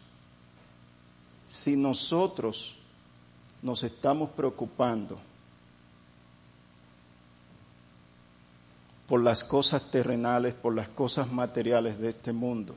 si 1.47 1.75
nosotros 1.75 2.75
nos 3.61 3.83
estamos 3.83 4.29
preocupando 4.29 5.19
por 9.11 9.21
las 9.21 9.43
cosas 9.43 9.91
terrenales, 9.91 10.53
por 10.53 10.73
las 10.73 10.87
cosas 10.87 11.29
materiales 11.33 11.99
de 11.99 12.07
este 12.07 12.31
mundo. 12.31 12.73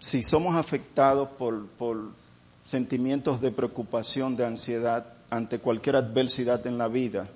si 0.00 0.24
somos 0.24 0.56
afectados 0.56 1.28
por, 1.38 2.10
sentimientos 2.64 3.40
de 3.40 3.52
preocupación, 3.52 4.36
de 4.36 4.44
ansiedad 4.44 5.06
ante 5.30 5.60
cualquier 5.60 5.94
adversidad 5.94 6.66
en 6.66 6.78
la 6.78 6.88
vida, 6.88 7.28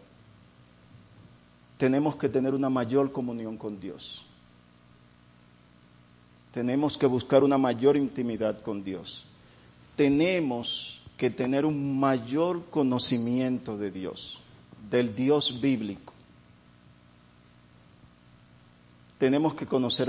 tenemos 1.78 2.16
que 2.16 2.28
tener 2.28 2.52
una 2.52 2.68
mayor 2.68 3.12
comunión 3.12 3.56
con 3.56 3.78
Dios. 3.78 4.26
Tenemos 6.52 6.98
que 6.98 7.06
buscar 7.06 7.44
una 7.44 7.58
mayor 7.58 7.96
intimidad 7.96 8.60
con 8.60 8.82
Dios. 8.82 9.24
Tenemos 9.94 11.00
que 11.16 11.30
tener 11.30 11.64
un 11.64 11.96
mayor 11.96 12.64
conocimiento 12.70 13.78
de 13.78 13.92
Dios, 13.92 14.40
del 14.90 15.14
Dios 15.14 15.60
bíblico. 15.60 16.12
Tenemos 19.20 19.52
que 19.52 19.66
conocer 19.66 20.09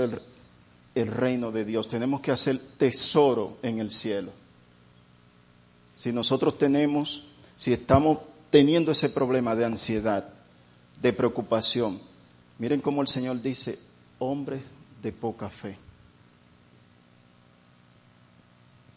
el, 0.94 1.06
reino 1.06 1.52
de 1.52 1.66
Dios, 1.66 1.86
tenemos 1.86 2.22
que 2.22 2.30
hacer 2.30 2.58
tesoro 2.78 3.58
en 3.62 3.78
el 3.78 3.90
cielo. 3.90 4.32
Si 5.98 6.12
nosotros 6.12 6.56
tenemos, 6.56 7.24
si 7.54 7.74
estamos 7.74 8.20
teniendo 8.48 8.90
ese 8.90 9.10
problema 9.10 9.54
de 9.54 9.66
ansiedad, 9.66 10.32
de 11.02 11.12
preocupación, 11.12 12.00
miren 12.58 12.80
cómo 12.80 13.02
el 13.02 13.06
Señor 13.06 13.42
dice, 13.42 13.78
hombres 14.18 14.62
de 15.02 15.12
poca 15.12 15.50
fe. 15.50 15.76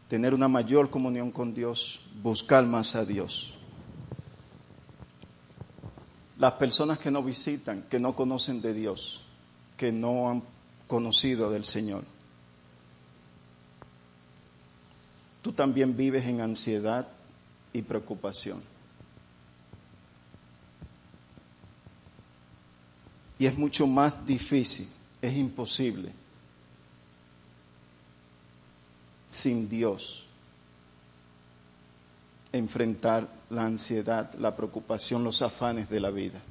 Tener 0.08 0.34
una 0.34 0.48
mayor 0.48 0.90
comunión 0.90 1.30
con 1.30 1.54
Dios, 1.54 2.00
buscar 2.24 2.66
más 2.66 2.96
a 2.96 3.04
Dios. 3.04 3.54
Las 6.40 6.54
personas 6.54 7.00
que 7.00 7.12
no 7.12 7.22
visitan, 7.22 7.84
que 7.90 8.00
no 8.00 8.16
conocen 8.16 8.62
de 8.62 8.74
Dios, 8.74 9.25
que 9.78 9.92
no 9.92 10.30
han 10.30 10.44
conocido 10.88 11.50
del 11.50 11.66
Señor. 11.66 12.04
Tú 15.42 15.52
también 15.52 15.96
vives 15.96 16.26
en 16.26 16.42
ansiedad 16.42 17.08
y 17.72 17.82
preocupación. 17.82 18.64
Y 23.38 23.46
es 23.46 23.58
mucho 23.58 23.86
más 23.86 24.26
difícil, 24.26 24.88
es 25.22 25.36
imposible, 25.36 26.12
sin 29.30 29.68
Dios, 29.68 30.26
enfrentar 32.54 33.28
la 33.50 33.66
ansiedad, 33.66 34.34
la 34.36 34.56
preocupación, 34.56 35.26
los 35.26 35.42
afanes 35.42 35.90
de 35.90 36.00
la 36.00 36.10
vida. 36.12 36.42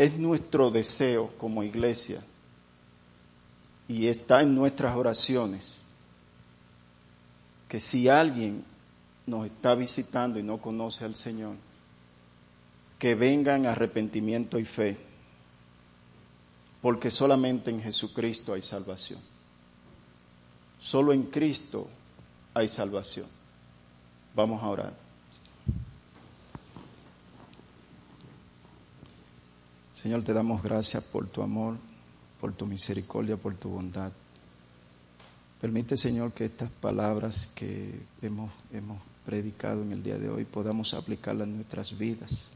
Es 0.00 0.16
nuestro 0.16 0.70
deseo 0.70 1.30
como 1.36 1.62
iglesia 1.62 2.22
y 3.86 4.06
está 4.06 4.40
en 4.40 4.54
nuestras 4.54 4.96
oraciones 4.96 5.82
que 7.68 7.80
si 7.80 8.08
alguien 8.08 8.64
nos 9.26 9.44
está 9.44 9.74
visitando 9.74 10.38
y 10.38 10.42
no 10.42 10.56
conoce 10.56 11.04
al 11.04 11.16
Señor, 11.16 11.54
que 12.98 13.14
venga 13.14 13.54
en 13.54 13.66
arrepentimiento 13.66 14.58
y 14.58 14.64
fe, 14.64 14.96
porque 16.80 17.10
solamente 17.10 17.70
en 17.70 17.82
Jesucristo 17.82 18.54
hay 18.54 18.62
salvación. 18.62 19.20
Solo 20.80 21.12
en 21.12 21.24
Cristo 21.24 21.86
hay 22.54 22.68
salvación. 22.68 23.28
Vamos 24.34 24.62
a 24.62 24.68
orar. 24.68 25.09
Señor, 30.00 30.24
te 30.24 30.32
damos 30.32 30.62
gracias 30.62 31.04
por 31.04 31.26
tu 31.26 31.42
amor, 31.42 31.76
por 32.40 32.54
tu 32.54 32.64
misericordia, 32.64 33.36
por 33.36 33.54
tu 33.56 33.68
bondad. 33.68 34.10
Permite, 35.60 35.94
Señor, 35.94 36.32
que 36.32 36.46
estas 36.46 36.70
palabras 36.70 37.50
que 37.54 38.00
hemos, 38.22 38.50
hemos 38.72 38.98
predicado 39.26 39.82
en 39.82 39.92
el 39.92 40.02
día 40.02 40.16
de 40.16 40.30
hoy 40.30 40.46
podamos 40.46 40.94
aplicarlas 40.94 41.48
en 41.48 41.56
nuestras 41.56 41.98
vidas 41.98 42.48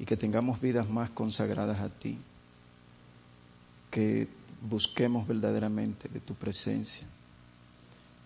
y 0.00 0.04
que 0.04 0.16
tengamos 0.16 0.60
vidas 0.60 0.90
más 0.90 1.10
consagradas 1.10 1.78
a 1.78 1.90
ti, 1.90 2.18
que 3.88 4.26
busquemos 4.68 5.28
verdaderamente 5.28 6.08
de 6.08 6.18
tu 6.18 6.34
presencia. 6.34 7.06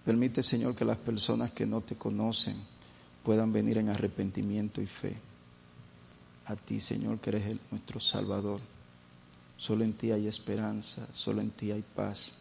Permite, 0.07 0.43
Señor, 0.43 0.75
que 0.75 0.87
las 0.87 0.97
personas 0.97 1.53
que 1.53 1.67
no 1.67 1.83
te 1.83 1.97
conocen 1.97 2.57
puedan 3.25 3.53
venir 3.53 3.77
en 3.77 3.91
arrepentimiento 3.91 4.81
y 4.81 4.87
fe 4.87 5.32
a 6.47 6.57
ti, 6.57 6.81
Señor, 6.81 7.19
que 7.21 7.31
eres 7.31 7.59
nuestro 7.71 8.01
Salvador. 8.01 8.61
Solo 9.59 9.85
en 9.85 9.93
ti 9.93 10.11
hay 10.11 10.27
esperanza, 10.27 11.07
solo 11.13 11.41
en 11.41 11.51
ti 11.51 11.71
hay 11.71 11.83
paz, 11.83 12.33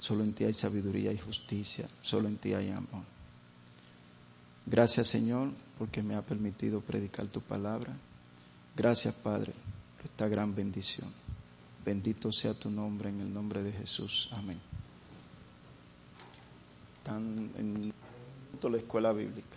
solo 0.00 0.24
en 0.24 0.32
ti 0.32 0.44
hay 0.44 0.54
sabiduría 0.54 1.12
y 1.12 1.18
justicia, 1.18 1.86
solo 2.02 2.28
en 2.28 2.38
ti 2.38 2.54
hay 2.54 2.70
amor. 2.70 3.04
Gracias, 4.64 5.08
Señor, 5.08 5.50
porque 5.78 6.02
me 6.02 6.14
ha 6.14 6.22
permitido 6.22 6.80
predicar 6.80 7.26
tu 7.26 7.40
palabra. 7.40 7.92
Gracias, 8.76 9.14
Padre, 9.14 9.52
por 9.96 10.06
esta 10.06 10.28
gran 10.28 10.54
bendición. 10.54 11.12
Bendito 11.84 12.30
sea 12.30 12.54
tu 12.54 12.70
nombre 12.70 13.10
en 13.10 13.20
el 13.20 13.34
nombre 13.34 13.62
de 13.62 13.72
Jesús. 13.72 14.28
Amén. 14.32 14.58
Están 16.98 17.50
en 17.58 17.92
la 18.62 18.78
escuela 18.78 19.12
bíblica. 19.12 19.51